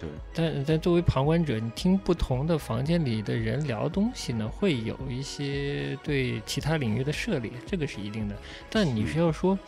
[0.00, 8.36] 对，但但作为旁观者，你听不同的房间里的人聊东西呢，会有一些对其他领域的涉猎，这个是一定的。
[8.70, 9.58] 但你是要说，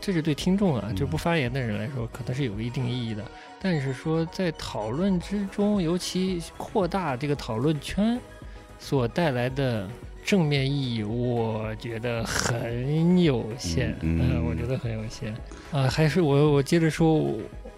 [0.00, 3.24] 这是对听众啊，嗯就是不发言的人来说，可能是有一定意义的。
[3.60, 8.18] 但是说在讨论之中，尤其扩大这个讨论圈
[8.78, 9.88] 所带来的
[10.24, 13.96] 正面意义，我觉得很有限。
[14.02, 15.34] 嗯我觉得很有限。
[15.72, 17.36] 啊、还是我我接着说，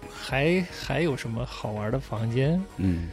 [0.09, 2.61] 还还有什么好玩的房间？
[2.77, 3.09] 嗯。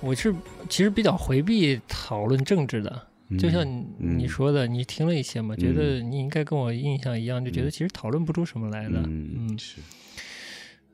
[0.00, 0.34] 我是
[0.68, 3.66] 其实比较回避讨论政治的，嗯就像
[3.98, 8.98] 你说的，你听了一些嘛，觉得你应该跟我印象一样，就觉得嗯其实讨论不出什么来的。
[9.04, 9.58] 嗯嗯。
[9.58, 9.76] 是。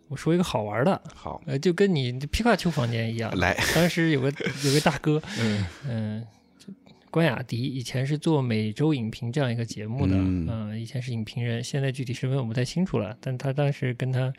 [0.09, 1.41] 我说一个好玩的，好。
[1.47, 3.57] 呃，就跟你皮卡丘房间一样，来。
[3.75, 4.33] 当时有个
[4.65, 5.67] 有个大哥， 嗯。
[5.89, 6.36] 嗯、就
[7.17, 10.47] 关雅迪以前是做每周影评这样一个节目的，嗯。
[10.51, 14.31] 嗯、以前是影评人，现在具体身份我不太清楚了，但他当时跟他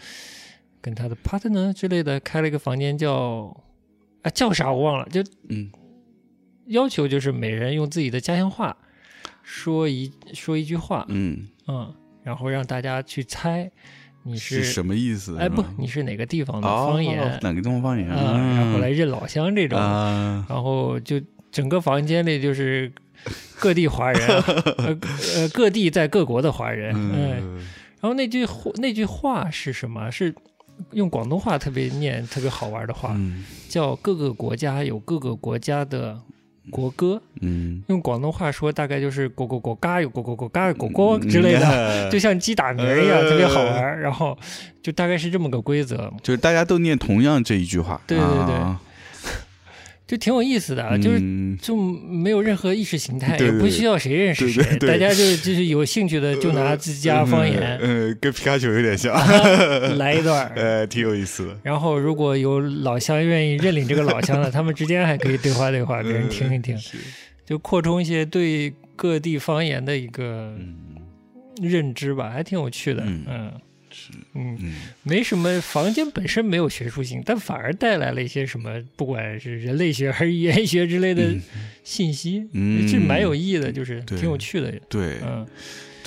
[0.79, 3.63] 跟他的 partner 之类的开了一个房间叫
[4.21, 5.71] 啊叫啥我忘了，就嗯。
[6.67, 8.77] 要求就是每人用自己的家乡话
[9.41, 11.47] 说一说一句话，嗯。
[11.67, 13.71] 嗯，然后让大家去猜
[14.21, 15.35] 你是是什么意思？
[15.39, 20.45] 哎不你是哪个地方的哦方言哪个地方方言啊、然后来认老乡这种，啊。
[20.47, 21.19] 然后就
[21.57, 22.91] 整个房间里就是
[23.59, 24.27] 各地华人，
[24.77, 24.97] 呃
[25.35, 27.57] 呃各地在各国的华人，嗯，嗯
[27.99, 30.11] 然后那句那句话是什么？
[30.11, 30.31] 是
[30.91, 33.43] 用广东话特别念特别好玩的话，嗯。
[33.67, 36.15] 叫各个国家有各个国家的
[36.69, 43.99] 国歌，嗯，用广东话说大概就是“国国国嘎有国国国嘎有果果”之类的， 就像鸡打鸣一样，特别好玩。
[43.99, 44.37] 然后
[44.83, 47.99] 就大概是这么个规则，就是大家都念同样这一句话。
[48.05, 48.55] 对对对。
[50.07, 51.19] 就挺有意思的，就是
[51.61, 59.13] 就没有任何意识形态，也不需要谁认识谁，大家就就是有兴趣的就拿自己家方言，嗯，跟皮卡丘有点像，
[59.97, 61.57] 来一段，呃，挺有意思的。
[61.61, 66.77] 然后如果有老乡愿意认领这个老乡的，他们之间还可以对话对话，给人听一听，
[67.45, 70.55] 就扩充一些对各地方言的一个
[71.61, 73.25] 认知吧，还挺有趣的，嗯。
[73.27, 73.51] 嗯，
[75.03, 81.33] 没什么，房间本身没有学术性，但反而带来了一些什么，不管是人类学还是语言学之类的
[81.83, 84.71] 信息，嗯，这蛮有意义的，就是挺有趣的。
[84.89, 85.53] 对，嗯，对，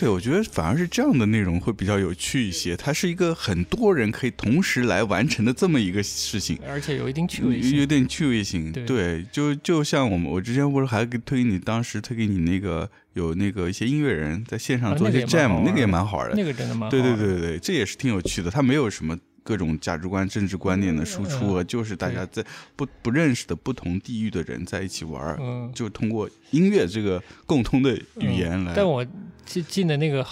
[0.09, 2.77] 我觉得反而是这样的内容会比较有趣一些。
[2.77, 8.73] 它是一个很多人可以同时来完成的这么一个事情，而且有一定趣味性，有点趣味性。
[8.73, 12.89] 对，就就像我们，我之前不是还给推你，当时推给你那个。
[13.15, 16.37] 有那个一些音乐人在线上做一些 jam，那个也蛮好玩的。
[16.37, 16.91] 那个真的蛮好。
[16.91, 18.49] 对对对对，这也是挺有趣的。
[18.49, 22.43] 他没有什么各种价值观、政治观念的输出，就是大家在
[22.77, 25.37] 不不认识的不同地域的人在一起玩，
[25.75, 28.75] 就通过音乐这个共通的语言来。
[28.77, 29.05] 但我
[29.51, 30.25] 进进的那个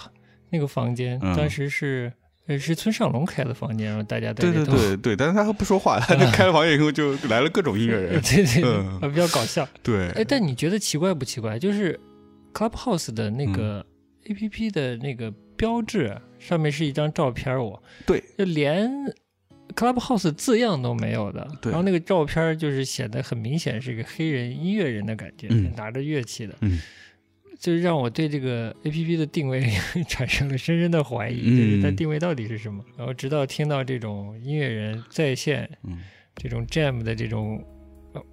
[0.51, 2.13] 那个房间，当时是
[2.59, 9.69] 是村上龙开的房间，然后大家在对对对对，但是他不说话，他就开了房间以后就来了各种音乐人， 对对，比较搞笑。
[9.83, 11.59] 对，哎，但你觉得奇怪不奇怪？
[11.59, 11.99] 就是。
[12.55, 13.85] Clubhouse 的那个
[14.25, 18.91] A P P 的那个标志上面是一张照片，我对，就连
[19.77, 21.47] Clubhouse 字样都没有的。
[21.65, 26.55] 然后那个照片就是显得很明显是一个黑人音乐人的感觉，拿着乐器的，
[27.59, 29.61] 就是让我对这个 A P P 的定位
[30.09, 32.85] 产生了深深的怀疑，就是它定位到底是什么？
[32.97, 35.69] 然后直到听到这种音乐人在线，
[36.37, 37.63] 这种 Jam 的这种。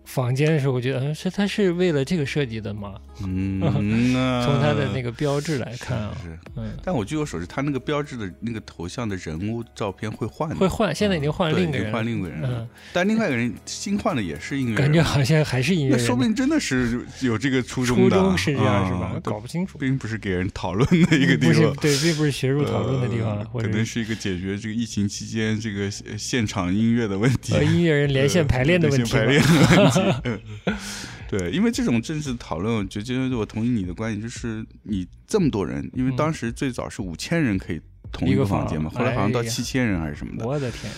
[0.05, 2.95] 房间的时候，我觉得是他是为了这个设计的吗？
[3.23, 3.59] 嗯，
[4.43, 6.17] 从他的那个标志来看啊，
[6.55, 19.19] 嗯，但我据我所知，他那个标志的那个头像的人物照片会换，会换，现在已经换另一个人，换另一个人，嗯，但另外一个人新换的也是音乐人，感觉好像还是音乐人，那说不定真的是有这个初衷的，初衷是这样是吧？
[19.23, 24.05] 搞不清楚，并不是给人讨论的一个地方，对，并不是学术讨论的地方，可能是。
[24.05, 29.41] 一个解决这个疫情期间这个现场音乐的问题，和音乐人连线排练的问题， 排练。
[29.41, 30.43] 的问题。
[31.27, 40.45] 对，因为这种政治讨论，我觉得我同意你的观点，就是你这么多人，因为当时最早是五千人可以同一个房间嘛，后来好像到七千人还是什么的。
[40.45, 40.89] 我的天，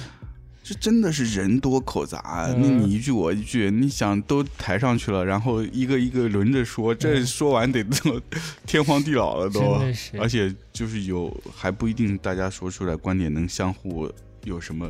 [0.62, 7.82] 这真的是人多口杂，那你一句我一句，你想都抬上去了，然后一个一个轮着说，这说完得
[8.68, 9.82] 天荒地老了都，
[10.20, 14.12] 而且就是有还不一定大家说出来观点能相互
[14.44, 14.90] 有什么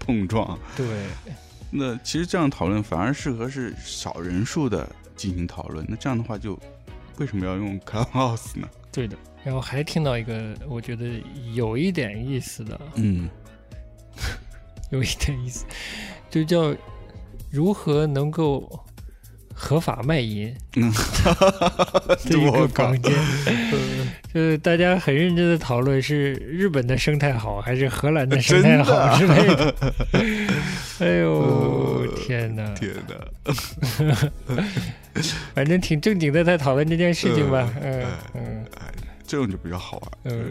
[0.00, 0.58] 碰撞。
[0.76, 0.84] 对。
[1.72, 5.84] 那其实这样讨论反而适合是少人数的进行讨论。
[5.88, 6.58] 那这样的话，就
[7.18, 8.68] 为什么要用 Clubhouse 呢？
[8.92, 9.16] 对的。
[9.42, 11.04] 然后还听到一个我觉得
[11.54, 13.28] 有一点意思的，嗯，
[14.92, 15.64] 有一点意思，
[16.30, 16.74] 就叫
[17.50, 18.84] 如何能够。
[19.54, 20.90] 合法卖淫，嗯
[22.24, 23.12] 这一个房间，
[24.32, 29.74] 就是大家很认真的讨论是日本的生态好还是荷兰的生态好之类的。
[31.02, 32.72] 哎呦天哪！
[32.74, 33.52] 天哪！
[35.54, 37.68] 反正挺正经的在讨论这件事情吧。
[37.82, 38.02] 嗯
[38.34, 38.64] 嗯，
[39.26, 40.34] 这种就比较好玩。
[40.34, 40.44] 嗯。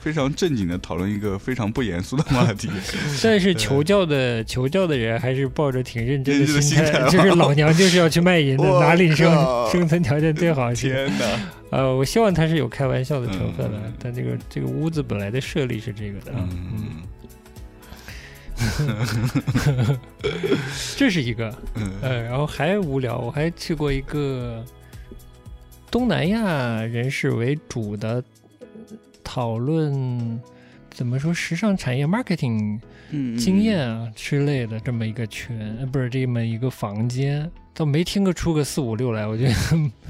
[0.00, 2.70] 非常正经的讨论一个非常不严肃的话题，
[3.22, 9.30] 但是求教的求教的人还是抱着挺认真的心态， 就是老娘就是要去卖淫的，哪里生
[9.70, 10.72] 生存条件最好？
[10.72, 11.26] 天哪！
[11.72, 17.02] 呃，我希望他是有开玩笑的成分的，但这个这个屋子本来的设立是这个的，嗯，
[20.96, 21.54] 这是一个，
[22.02, 24.64] 呃，然后还无聊，我还去过一个
[25.90, 28.22] 东南亚人士为主的。
[29.22, 30.40] 讨论
[30.90, 32.80] 怎么说时尚产业 marketing
[33.38, 35.56] 经验啊之类的这么一个群，
[35.92, 39.28] 不是这么一个房间，倒没听个出个四五六来。
[39.28, 39.54] 我觉得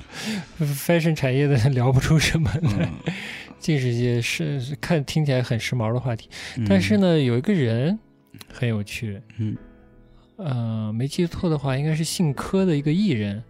[0.65, 2.91] fashion 产业的聊不出什么来，
[3.61, 6.31] 尽是些是看听起来很时髦的话题。
[6.67, 7.99] 但是呢，有一个人
[8.49, 9.57] 很有趣，嗯，
[10.37, 13.43] 呃，没记错的话，应该是姓柯的一个艺人，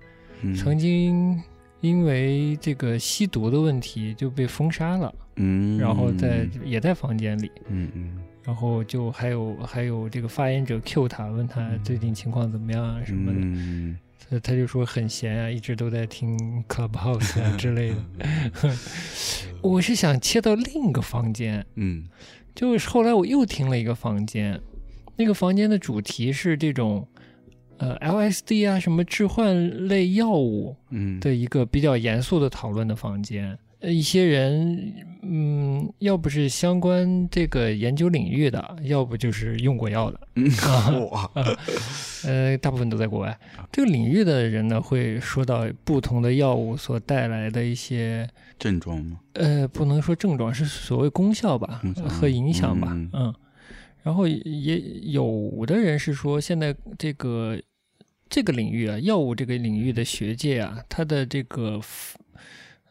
[0.57, 1.40] 曾经
[1.81, 5.14] 因为这个吸毒的问题就被封杀了。
[5.37, 13.96] 嗯，然后在也在房间里，嗯嗯，然后就还有还有这个发言者 Q 他，问他最近情况怎么样啊什么的，
[14.29, 18.77] 他他就说很闲啊，一直都在听 Clubhouse 啊之类的。
[19.62, 22.04] 我是想切到另一个房间，嗯，
[22.54, 24.60] 就是后来我又听了一个房间，
[25.21, 27.06] 那个房间的主题是这种
[27.77, 33.58] 呃 LSD 啊什么致幻类药物嗯，的一个比较严肃的讨论的房间。
[33.81, 40.21] 呃，一些人，嗯，要不是相关这个研究领域的，要不就是用过药的，
[41.10, 41.31] 哇，
[42.25, 43.38] 呃，大部分都在国外。
[43.71, 48.27] 这个领域的人呢，会说到不同的药物所带来的一些，
[48.58, 49.21] 症状吗？
[49.35, 53.35] 呃，不能说症状，是所谓功效吧功效和影响吧，嗯嗯。
[54.03, 57.61] 然后也有的人是说，现在这个
[58.29, 61.81] 这个领域啊，药物这个领域的学界啊，它的这个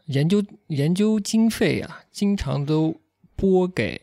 [0.06, 2.94] 研究研究经费啊，经常都
[3.36, 4.00] 拨给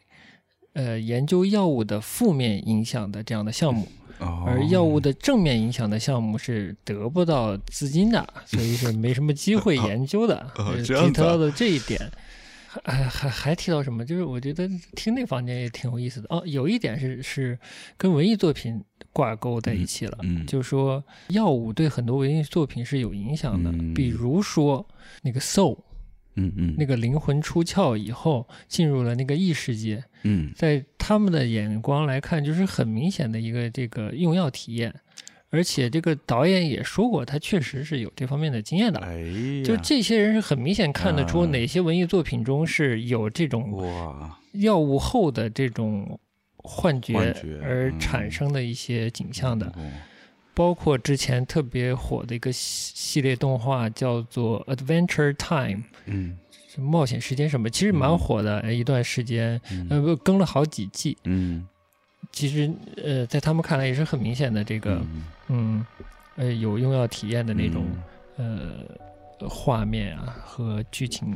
[0.74, 3.88] 呃研究药物的负面影响的这样的项目，
[4.20, 10.46] 哦，而药物的正面影响的项目是得不到资金的，所以是没什么机会 研究的。
[10.84, 12.00] 提到的这一点，
[12.84, 14.06] 还还还提到什么？
[14.06, 16.44] 就是我觉得听那房间也挺有意思的哦。
[16.46, 17.58] 有一点是是
[17.98, 24.88] 跟文艺作品挂钩在一起了，嗯嗯就是说药物对很多文艺作品是有影响的，嗯比如说
[25.24, 25.80] 那个 soul，
[26.36, 34.94] 嗯嗯，那个灵魂出窍以后进入了那个异世界，嗯在他们的眼光来看，就是很明显的一个这个用药体验，
[35.50, 39.00] 而且这个导演也说过，他确实是有这方面的经验的。
[39.64, 41.48] 就这些人是很明显看得出啊。
[41.48, 46.20] 哪些文艺作品中是有这种哇，药物后的这种
[46.58, 47.16] 幻觉
[47.64, 48.00] 而嗯。
[48.00, 49.92] 产生的一些景象的，哦
[50.54, 56.38] 包括之前特别火的一个系系列动画叫做《Adventure Time》，嗯。
[56.68, 58.18] 是冒险时间什么，其实蛮嗯。
[58.18, 59.88] 火的，哎一段时间，嗯。
[59.90, 61.16] 呃，不更了好几季。
[61.24, 61.66] 嗯。
[62.32, 62.70] 其实
[63.02, 65.86] 呃，在他们看来也是很明显的这个，嗯嗯，
[66.36, 67.86] 呃，有用药体验的那种、
[68.38, 68.74] 呃
[69.48, 71.36] 画面啊和剧情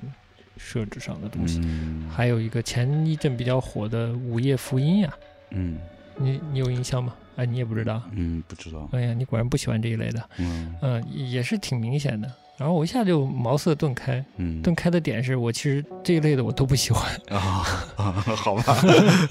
[0.58, 1.60] 设置上的东西。
[1.64, 5.14] 嗯还有一个前一阵比较火的《午夜福音》呀，
[5.52, 5.78] 嗯
[6.18, 7.14] 你你有印象吗？
[7.36, 8.02] 啊，你也不知道。
[8.12, 10.30] 嗯，不知道，哎呀，你果然不喜欢这一类的。
[10.38, 12.30] 嗯嗯、也是挺明显的。
[12.58, 18.78] 然后我一下就茅塞顿开，嗯顿开的点是我其实这一类的我都不喜欢，啊啊，好吧，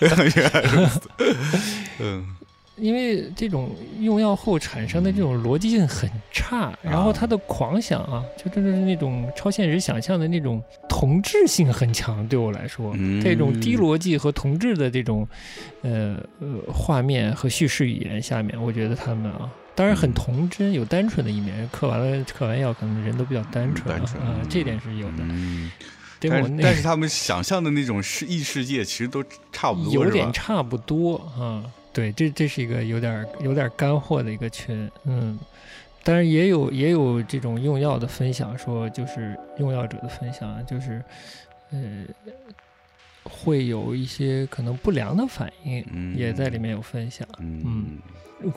[0.00, 0.16] 原
[0.52, 1.00] 来如此，
[2.00, 2.36] 嗯
[2.80, 3.70] 因为这种
[4.00, 15.26] 用药后产生的这种逻辑性很差，然后他的狂想啊，就真的是那种超现实想象的那种同质性很强，对我来说，嗯这种低逻辑和同质的这种
[15.82, 19.50] 呃呃画面和叙事语言下面，我觉得他们啊。
[19.72, 21.66] 当然很童真，有单纯的一面。
[21.72, 25.24] 嗑完了，嗑完药，可能人都比较单纯啊，这点是有的。
[26.20, 31.64] 但是但是他们想象的那种世异世界其实都差不多，有点差不多啊。
[31.92, 35.38] 对，这这是一个有点儿有点儿干货的一个群，嗯，
[36.04, 41.02] 当然也有也有这种用药的分享，说就是用药者的分享，就是
[41.70, 42.04] 呃
[43.24, 46.16] 会有一些可能不良的反应，嗯。
[46.16, 47.26] 也在里面有分享。
[47.38, 47.98] 嗯。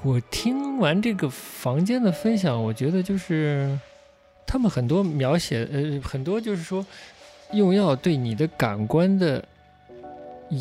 [0.04, 3.78] 我听完这个房间的分享，我觉得就是
[4.48, 6.86] 他们很多描写，呃，很多就是说
[7.52, 9.44] 用药对你的感官的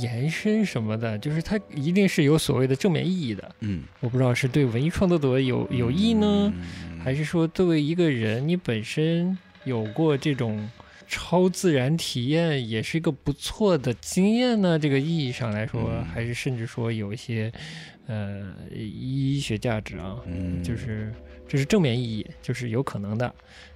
[0.01, 3.55] 延伸什么的，就是它一定是有所谓的正面意义的。
[3.61, 10.68] 嗯，我不知道是对文艺创作者有有益呢，嗯还是说作为一个人，你本身有过这种
[11.09, 14.78] 超自然体验，也是一个不错的经验呢？
[14.78, 17.53] 这个意义上来说，嗯还是甚至说有一些
[18.07, 21.12] 呃医学价值啊，嗯就是
[21.47, 23.34] 这是正面意义，就是有可能的。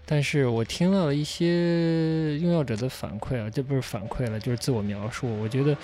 [0.08, 5.28] 但是我听到了一些用药者的反馈啊，这不是反馈了，就是自我描述。
[5.42, 5.76] 我觉得，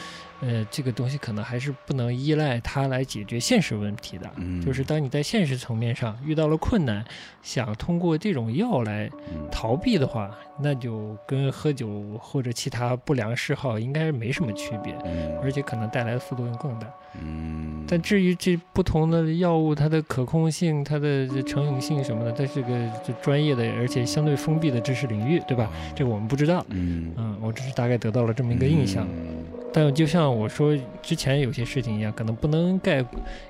[0.43, 4.29] 呃，这个东西可能还是不能依赖它来解决现实问题的。
[4.37, 7.05] 嗯就是当你在现实层面上遇到了困难，
[7.43, 10.31] 想通过这种药来嗯逃避的话，
[10.61, 16.87] 那就跟喝酒或者其他不良嗜好应该没什么区别，嗯而且可能带来的副作用更大。
[17.21, 22.69] 嗯，但至于这不同的药物，它的可控性、它的成瘾性什么的，它是个
[23.07, 25.71] 这专业的而且相对封闭的知识领域，对吧？
[25.95, 26.65] 这个我们不知道。
[26.71, 29.07] 嗯嗯，我只是大概得到了这么一个印象。
[29.09, 29.42] 嗯
[29.73, 33.05] 但就像我说之前有些事情一样，可能不能概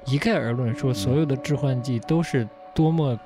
[0.07, 3.19] 一概而论说所有的致幻剂都是多么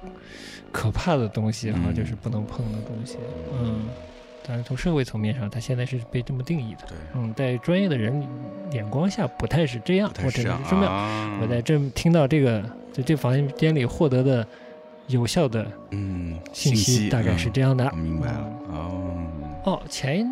[0.73, 3.19] 可怕的东西哈，嗯就是不能碰的东西。
[3.61, 3.85] 嗯，
[4.47, 6.87] 但是从社会层面上，它现在是被这么定义的。
[6.89, 8.27] 对，嗯，在专业的人
[8.73, 10.95] 眼光下不太是这样，我只是这样能这么样。
[10.95, 14.47] 啊我在这听到这个在这房间里获得的
[15.09, 17.85] 有效的嗯信息大概是这样的。
[17.93, 18.75] 嗯明白了嗯
[19.65, 20.27] 哦，哦，前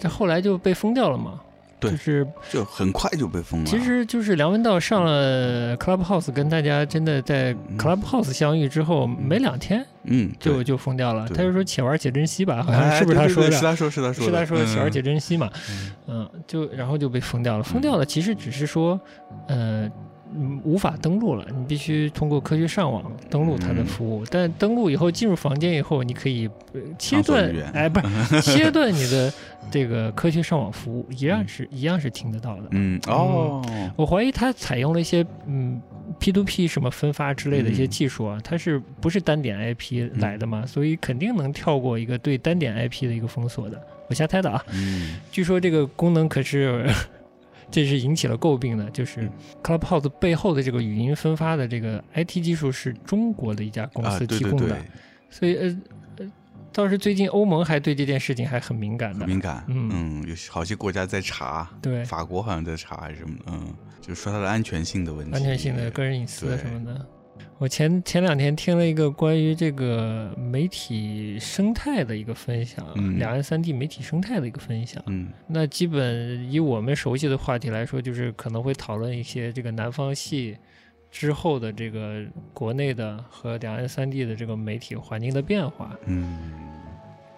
[0.00, 1.38] 这后来就被封掉了嘛。
[1.80, 3.66] 对就是就很快就被封了。
[3.66, 11.28] 其实就是梁文道上了 Clubhouse，跟大家真的在嗯 Clubhouse 相遇之后，没两天嗯，就就封掉了。
[11.28, 13.52] 他就说且玩且珍惜吧，好像哎是不是他说的？
[13.52, 15.50] 是他说是他说是他说的，且玩且嗯珍惜嘛。
[15.70, 17.62] 嗯嗯，就然后就被封掉了。
[17.62, 18.98] 封掉了，其实只是说，
[19.46, 19.88] 呃，
[20.34, 24.24] 嗯无法登录了，你必须通过科学上网登录它的服务。
[24.30, 29.32] 但登录以后进入房间以后，你可以呃切断，哎，不是 切断你的
[29.70, 32.64] 这个科学上网服务，一样是一样是听得到的。
[32.72, 33.64] 嗯哦，
[33.96, 35.80] 我怀疑它采用了一些嗯
[36.18, 40.66] P to P 什么分发之类的一些技术啊，它是不是单点 IP 来的嘛？
[40.66, 43.80] 所以肯定能跳过一个对单点 IP 的一个封锁的。
[44.08, 44.64] 我瞎猜的啊。
[44.72, 46.86] 嗯，据说这个功能可是。
[47.70, 49.30] 这是引起了诟病的，就是
[49.62, 54.76] Clubhouse 背后的这个语音分发的这个 IT 技术是中国的一家公司提供的，
[55.30, 55.76] 所以呃
[56.16, 56.32] 呃，
[56.72, 67.06] 倒是最近欧盟还对这件事情还很敏感的，敏感，嗯，有好些国家在查，对，法国好像在查还是什么，嗯，就是说它的安全性的问题，安全性的个人隐私什么的。
[67.58, 72.86] 我前前两天听了一个关于这个媒体生态的一个分享，
[73.18, 75.02] 两岸三地媒体生态的一个分享。
[75.08, 80.56] 嗯，那基本以我们熟悉的话题来说，就是可能会讨论一些这个南方系
[81.10, 85.98] 之后的这个国内的和两岸三地的这个媒体环境的变化。
[86.06, 86.52] 嗯，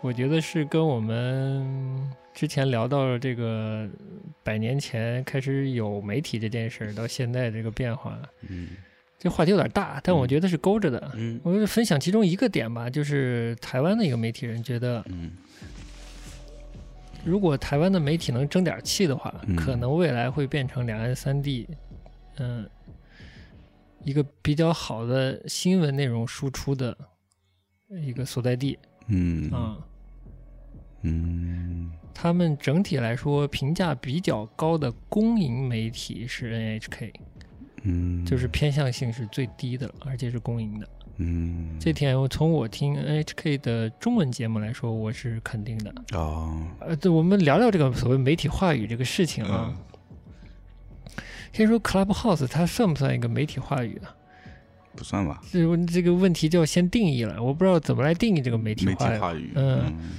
[0.03, 1.66] 我觉得是跟我们
[2.35, 3.89] 之前聊到这个
[4.43, 8.18] 百年前开始有媒体这件事儿，到现在这个变化。
[8.47, 8.68] 嗯。
[9.23, 11.12] 这话题有点大，但我觉得是勾着的。
[11.14, 15.33] 嗯，我就分享其中一个点吧，就是台湾的一个媒体人觉得，嗯，
[17.23, 21.68] 如果台湾的媒体能争点气的话，可能未来会变成两岸三地，
[22.39, 22.66] 嗯，
[24.05, 26.97] 一个比较好的新闻内容输出的
[28.03, 28.79] 一个所在地。
[29.09, 29.51] 嗯。
[29.51, 29.77] 啊，
[31.03, 37.12] 嗯，他们整体来说评价比较高的公营媒体是 NHK。
[37.83, 40.89] 嗯，就是偏向性是最低的，而且是公营的。
[41.22, 45.95] 嗯，这点我从我听 NHK 的中文节目来说，我是肯定的。
[46.12, 49.74] 哦，呃，对，我们聊聊这个所谓媒体话语这个事情啊。
[51.53, 54.16] 先说 Clubhouse，它算不算一个媒体话语啊？
[54.97, 55.43] 不算吧。
[55.51, 59.53] 这这个问题就要先定义了，我不知道怎么来定义这个媒体话语。
[59.57, 60.11] 嗯，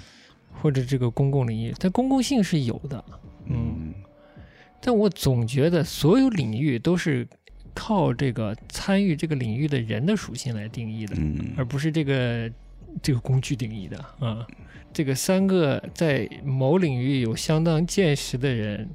[0.62, 3.04] 或者这个公共领域，它公共性是有的。
[3.46, 3.94] 嗯，
[4.80, 7.28] 但我总觉得所有领域都是。
[7.74, 11.16] 靠这个参与这个领域的人的属性来定义的，
[11.58, 12.52] 而不是这个
[13.02, 14.46] 这个工具定义的啊。
[14.94, 18.90] 这个三个在某领域有相当见识的人，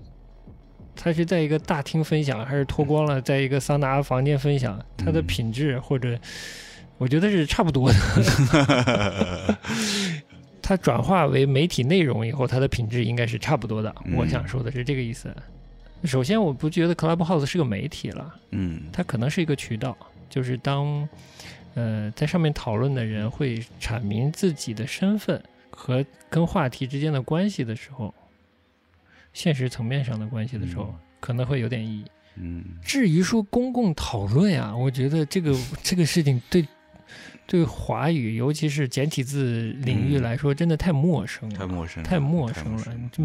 [0.94, 4.78] 他是在一个大厅分享，还是脱光了在一个桑拿房间分享？
[4.96, 6.18] 他的品质或者，
[6.98, 9.58] 我觉得是差不多的。
[10.60, 13.94] 他转化为媒体内容以后，它的品质应该是差不多的。
[14.16, 15.34] 我想说的是这个意思。
[16.06, 19.96] 首先，我不觉得 Clubhouse 是个媒体了，嗯，它可能是一个渠道，
[20.30, 21.08] 就是当，
[21.74, 28.14] 呃，在上面讨论的人会阐明自己的身份和跟话题之间的关系的时候，
[29.32, 32.04] 现实层面上的关系的时候，可能会有点意义，
[32.36, 32.64] 嗯。
[32.82, 36.66] 至于说公共讨论呀，我觉得这个这个事情对。
[37.46, 43.10] 对华语，尤其是简体字领域来说，真的太陌生了，太陌生，太陌生了。
[43.12, 43.22] 就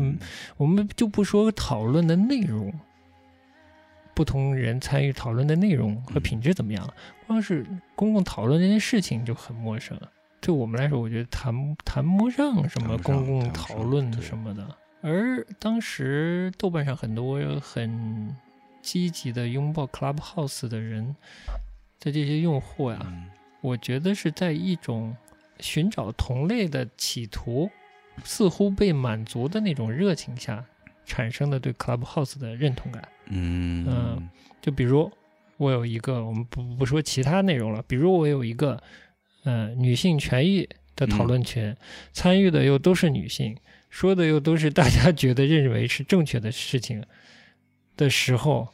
[0.58, 2.72] 我们就不说讨论的内容，
[4.14, 6.88] 不同人参与讨论的内容和品质怎么样，
[7.26, 7.66] 光是
[7.96, 10.00] 公共讨论这件事情就很陌生。
[10.40, 14.78] 对我们来说，我觉得谈谈不上什么公共讨论什么的。
[15.02, 18.36] 而当时豆瓣上很多很
[18.84, 21.16] 积极的拥抱 Clubhouse 的人，
[21.98, 23.00] 在这些用户呀。
[23.62, 25.16] 我觉得是在一种
[25.60, 27.70] 寻找同类的企图
[28.24, 30.66] 似乎被满足的那种热情下
[31.06, 33.08] 产生的对 Clubhouse 的认同感。
[33.28, 34.30] 嗯嗯，
[34.62, 35.12] 就比如
[35.58, 38.82] 我有一个，我们不不说其他内容了，比如我有一个
[39.44, 41.76] 呃女性权益的讨论群，
[42.12, 43.56] 参与的又都是女性，
[43.90, 47.06] 说的又都是大家觉得认为是正确的事情
[47.96, 48.70] 的时候，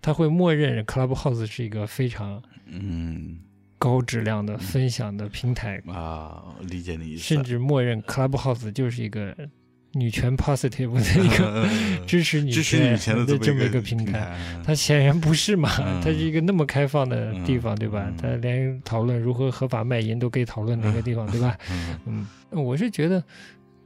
[0.00, 3.40] 他会默认 Clubhouse 是一个非常嗯。
[3.84, 7.22] 高质量的分享的平台啊，理解你意思。
[7.22, 9.36] 甚至默认 Clubhouse 就是一个
[9.92, 11.68] 女权 positive 的一个
[12.08, 14.34] 支持女权的这么一个平台。
[14.64, 15.68] 它显然不是嘛，
[16.02, 18.10] 它是一个那么开放的地方，对吧？
[18.18, 21.54] 它连讨论如何合法卖淫都可以讨论的一个地方，对吧？
[22.06, 23.22] 嗯，我是觉得。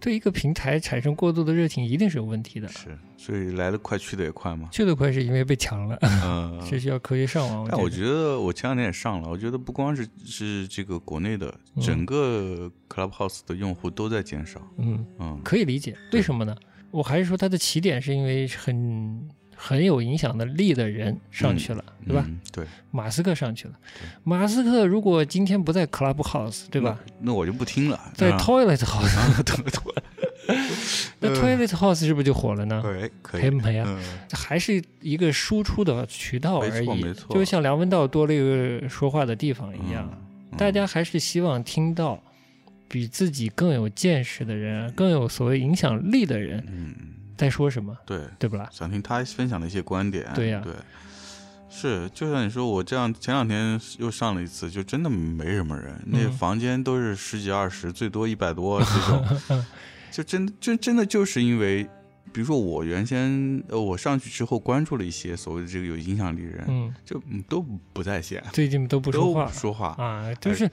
[0.01, 2.69] 对一个平台产生过度的热情，一定是有问题的。
[2.69, 4.69] 是，所以来得快，去得也快嘛。
[4.73, 7.67] 去得快是因为被抢了，嗯， 是需要科学上网。
[7.71, 14.61] 但我觉得我前两天也上了，我觉得不光是是这个国内的，整个 Clubhouse 的用户都在减少。
[14.79, 16.57] 嗯嗯，可以理解，为什么呢？
[16.91, 19.29] 我还是说它的起点是因为很。
[19.61, 22.25] 很有影响的力的人上去了，对吧？
[22.53, 23.75] 对，马斯克上去了。
[24.23, 26.97] 马斯克如果今天不在 Clubhouse，对吧？
[27.21, 28.01] 那我就不听了。
[28.15, 29.99] 在 Toilet House，
[31.19, 32.81] 那 Toilet House 是不是就火了呢？
[32.87, 33.85] 哎，可以赔不赔啊？
[33.89, 33.99] 嗯
[34.29, 42.23] 这还是一个输出的渠道而已没错没，错就像梁文道多了一个说话的地方一样，嗯大家还是希望听到
[42.89, 46.95] 比自己更有见识的人、更有所谓影响力的人嗯，
[47.39, 48.69] 在说什么，对，对不啦？
[48.71, 50.31] 想听他分享的一些观点。
[50.35, 50.61] 对呀。
[50.63, 50.75] 对，
[51.71, 59.65] 是，就像你说，我这样前两天又上了一次，就真的没什么人，那嗯房间都是十几二十，最多一百多这种，
[60.13, 61.89] 就真真真的就是因为。
[62.31, 67.65] 比如说我原先呃我上去之后关注了一些所谓的这个有影响力人，嗯，就嗯都
[67.95, 69.51] 不在线，最近都不说话。
[69.51, 70.71] 说话，啊，就是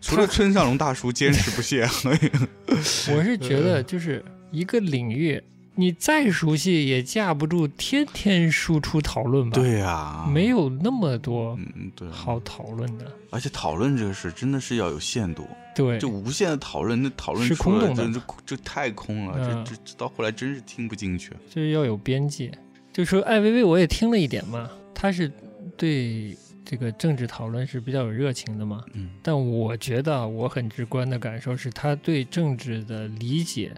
[0.00, 1.82] 除了村上龙大叔坚持不懈，
[3.12, 5.40] 我是觉得，就是一个领域，
[5.78, 13.06] 你再熟悉也架不住天天输出讨论吧？，对呀、没有那么多嗯对，好讨论的。
[13.30, 21.30] 而且讨论这个事真的是要有限度，对，就无限的讨论，那讨论是空洞的这这这太空了，嗯这这这到后来真是听不进去。
[21.48, 22.50] 就是要有边界。
[22.92, 25.30] 就说艾薇薇，我也听了一点嘛，她是
[25.76, 28.82] 对这个政治讨论是比较有热情的嘛。
[28.94, 33.72] 嗯但我觉得啊我很直观的感受是，她对政治的理解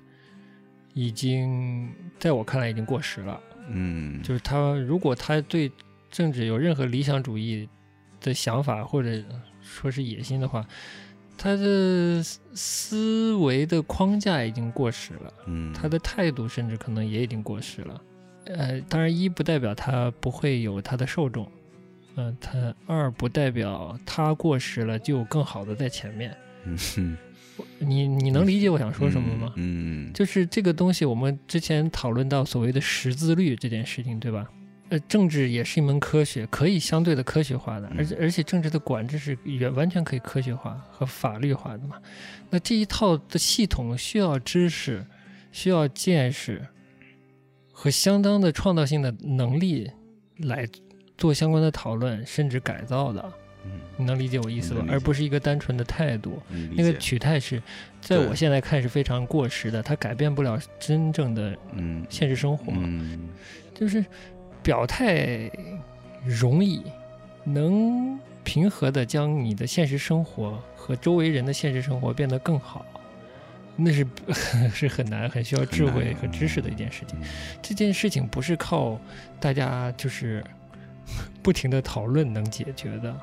[0.95, 3.41] 已经在我看来已经过时了。
[3.69, 5.71] 嗯，就是他如果他对
[6.11, 7.69] 政治有任何理想主义
[8.21, 9.23] 的想法，或者
[9.63, 10.67] 说是野心的话，
[11.39, 18.03] 他的思思维的框架已经过时了，嗯他的态度甚至可能也已经过时了。
[18.47, 21.49] 呃，当然一不代表他不会有他的受众，
[22.17, 26.37] 嗯、他二不代表他过时了就有更好的在前面。
[26.65, 27.17] 嗯哼
[27.81, 29.53] 你你能理解我想说什么吗？
[29.57, 34.47] 嗯就是这个东西，我们之前讨论到所谓的识字率这件事情，对吧？
[34.91, 41.97] 呃，政治也是一门科学，可以相对的科学化的，而且而且政治的管制是也完全可以科学化和法律化的嘛。
[42.51, 45.07] 那这一套的系统需要知识、
[45.53, 46.67] 需要见识
[47.73, 49.89] 和相当的创造性的能力
[50.39, 50.67] 来
[51.17, 53.33] 做相关的讨论，甚至改造的。
[53.65, 53.71] 嗯。
[53.97, 54.85] 你能理解我意思吧？
[54.89, 56.41] 而不是一个单纯的态度。
[56.49, 57.63] 嗯，那个取态是，
[58.01, 62.05] 在我现在看是非常过时的，它改变不了真正的嗯。
[62.09, 62.73] 现实生活。
[62.75, 63.29] 嗯。
[63.75, 64.05] 就是
[64.63, 65.51] 表态
[66.25, 66.83] 容易，
[67.45, 72.85] 能平和的将你的现实生活和周围人的现实生活变得更好，
[73.77, 74.07] 那是
[74.73, 77.19] 是很难、很需要智慧和知识的一件事情。
[77.21, 77.27] 嗯。
[77.63, 78.99] 这件事情不是靠
[79.39, 80.45] 大家就是
[81.43, 83.15] 不停的讨论能解决的。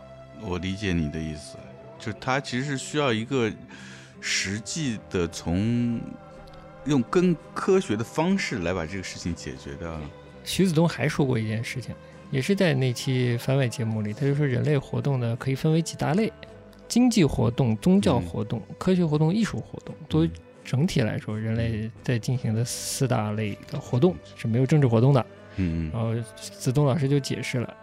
[0.41, 1.57] 我理解你的意思，
[1.99, 3.51] 就它其实是需要一个
[4.21, 5.99] 实际的从
[6.85, 9.99] 用更科学的方式来把这个事情解决的。
[10.43, 11.93] 徐子东还说过一件事情，
[12.31, 16.31] 也是在那期番外节目里，他就说人类活动呢可以分为几大类：
[16.87, 19.93] 经济活动、宗教活动、科学活动、艺术活动。
[20.09, 20.31] 作为
[20.63, 25.25] 整体来说，人类在进行的四大类的活动是没有政治活动的。
[25.57, 27.75] 嗯然后子东老师就解释了，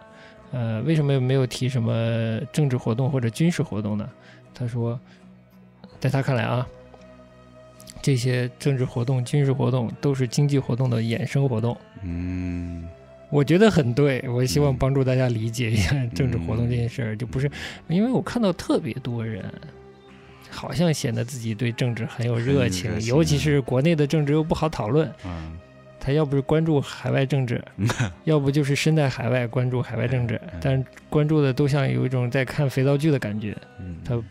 [0.55, 4.09] 呃，为什么没有提什么政治活动或者军事活动呢？
[4.53, 4.97] 他说，
[5.99, 6.65] 在他看来啊，
[8.01, 11.77] 这些政治活动、军事活动都是经济活动的衍生活动。
[12.03, 12.87] 嗯
[13.29, 17.51] 我觉得很对，我希望嗯帮助大家理解一下政治活动这件事儿，就不是
[17.89, 19.43] 因为我看到特别多人，
[20.49, 25.51] 好像显得自己对政治很有热情，热情尤其是国内的政治又不好讨论，啊
[26.05, 27.59] 他要不是关注海外政治，
[28.25, 33.97] 要不就是身在海外关注海外政治，但关注的都像有一种在看肥皂剧的感觉，嗯。
[34.05, 34.21] 他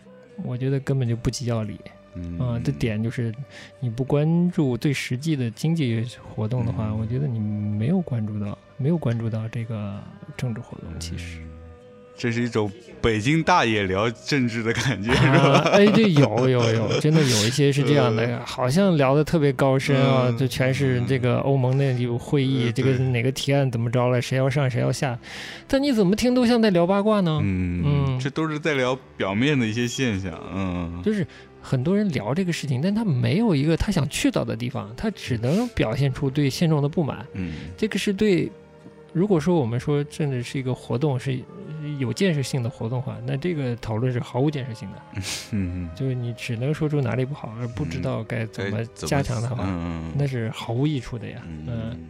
[0.44, 1.80] 我觉得根本就不及要理
[2.14, 2.38] 嗯。
[2.38, 3.34] 啊、这点就是
[3.80, 6.98] 你不关注最实际的经济活动的话，嗯。
[7.00, 10.00] 我觉得你没有关注到，没有关注到这个
[10.36, 11.40] 政治活动，其实。
[12.16, 12.70] 这是一种
[13.02, 15.70] 北京大爷聊政治的感觉，是啊，吧？
[15.70, 20.38] 哎，对，有有有，真的有一些是这样的，好像聊的特别高深啊，嗯。
[20.38, 25.18] 就全是这个欧盟的有会议，嗯这个哪个提案怎么着了，谁要上谁要下，
[25.66, 27.40] 但你怎么听都像在聊八卦呢？
[27.42, 28.20] 嗯嗯。
[28.20, 31.26] 这都是在聊表面的一些现象，嗯，就是
[31.60, 37.26] 很多人聊这个事情，但他没有一个他想去到的地方，他只能表现出对现状的不满。
[37.34, 37.52] 嗯。
[37.76, 38.50] 这个是对，
[39.14, 41.38] 如果说我们说政治是一个活动，是
[42.00, 45.22] 有建设性的活动的话，那这个讨论是毫无建设性的。
[45.52, 51.40] 嗯，就是你只能说出哪里不好，而不知道该怎么加强它的话，嗯那是毫无益处的呀。
[51.46, 52.08] 嗯，嗯，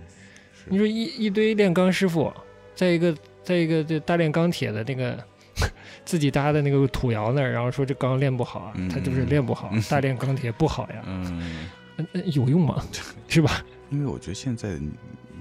[0.67, 2.33] 你说一一堆炼钢师傅，
[2.75, 5.23] 在一个在一个这大炼钢铁的那个
[6.07, 12.83] 自己搭的那个土窑那儿，然后说这钢炼不好啊，嗯他就是炼不好，大炼钢铁不好呀， 嗯，那那有用吗？
[13.29, 13.63] 是吧？
[13.91, 14.79] 因为我觉得现在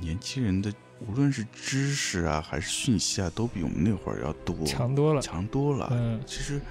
[0.02, 0.72] 年轻人的
[1.08, 5.22] 无论是知识啊还是讯息啊，都比我们那会儿要多强多了。
[5.22, 5.90] 强多了。
[5.92, 6.62] 嗯其实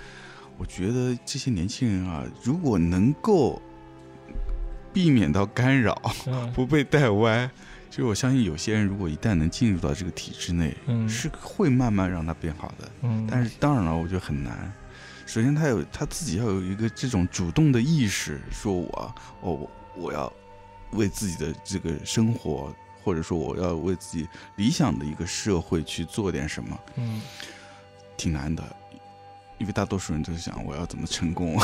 [0.58, 3.60] 我觉得这些年轻人啊，如果能够
[4.92, 7.50] 避免到干扰， 嗯不被带歪。
[7.90, 12.88] 其实我相信有些人如果一旦能进入到这个体制内，嗯是会慢慢让他变好的。
[13.02, 14.72] 嗯，但是当然了，我觉得很难。
[15.26, 20.30] 首先，他有他自己要有一个这种主动的意识，说我哦，我要
[20.92, 27.20] 为自己的这个生活，或者说我要为自己理想的一个社会去做点什么，嗯。
[28.16, 28.62] 挺难的。
[29.58, 31.56] 因为大多数人都是想我要怎么成功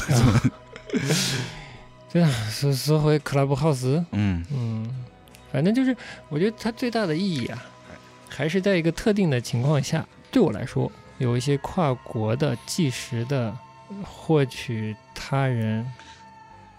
[2.12, 4.44] 对啊，说说回 Clubhouse，嗯。
[4.52, 5.04] 嗯，
[5.52, 5.96] 反正就是
[6.28, 7.62] 我觉得它最大的意义啊，
[8.28, 13.56] 还是在一个特定的情况下，对我来说，有一些跨国的即时的
[14.04, 15.84] 获取他人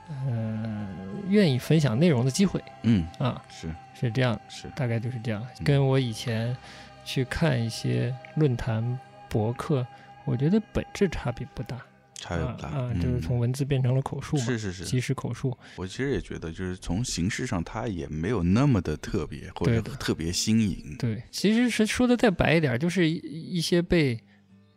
[0.09, 0.87] 呃
[1.27, 3.67] 愿意分享内容的机会嗯，啊，是
[4.07, 5.45] 是这样，是，大概就是这样。
[5.59, 6.55] 嗯跟我以前
[7.03, 9.85] 去看一些论坛博客，
[10.25, 11.77] 我觉得本质差别不大。
[12.21, 15.57] 差别不大啊就是从文字变成了口述嘛，是是是，即时口述。
[15.77, 20.97] 我其实也觉得，就是从形式上，它也没有那么的特别，或者特别新颖。
[20.99, 24.19] 对，其实是说的再白一点，就是一一些被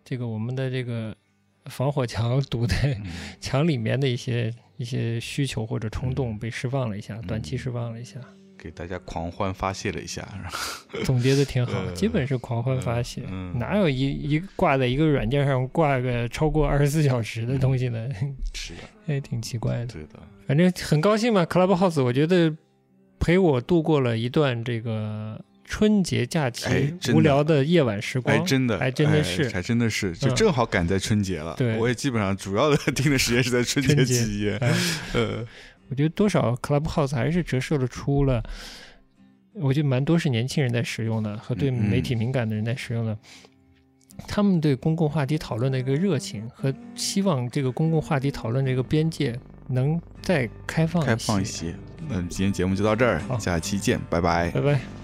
[0.05, 1.17] 这个我们的这个
[1.65, 3.07] 防火墙 堵在嗯
[3.41, 8.21] 墙里面的一些一些需求或者冲动被释放了一下，嗯短期释放了一下，
[8.63, 10.23] 给大家狂欢发泄了一下，
[11.03, 13.25] 总结的挺好， 呃基本是狂欢发泄。
[13.29, 18.09] 嗯，哪有一一挂在一个软件上挂个超过二十四小时的东西呢？
[18.55, 19.87] 是的，也挺奇怪的。
[19.87, 22.55] 对的，反正很高兴嘛，Clubhouse，我觉得
[23.19, 26.51] 陪我度过了一段这个春节假哎
[27.01, 28.37] 期无聊的夜晚时光。
[28.37, 31.57] 哎，真的，还真的哎是还真的是，就嗯正好赶在春节了。
[31.57, 34.57] 对我也基本上主要的 听的时间是在春节期间。
[34.59, 34.73] 哎
[35.15, 35.45] 呃，
[35.93, 38.43] 我觉得多少 Clubhouse 还是折射了出了，
[39.53, 43.19] 我觉得蛮多是年轻人在使用的，和对嗯媒体敏感的人在使用的。
[44.27, 49.39] 他们对公共话题讨论的一个热情和希望这个公共话题讨论这个边界
[49.69, 51.75] 能再开放开放一些。
[52.09, 54.51] 那今天节目就到这儿，下期见，拜拜。
[54.51, 55.02] 拜拜。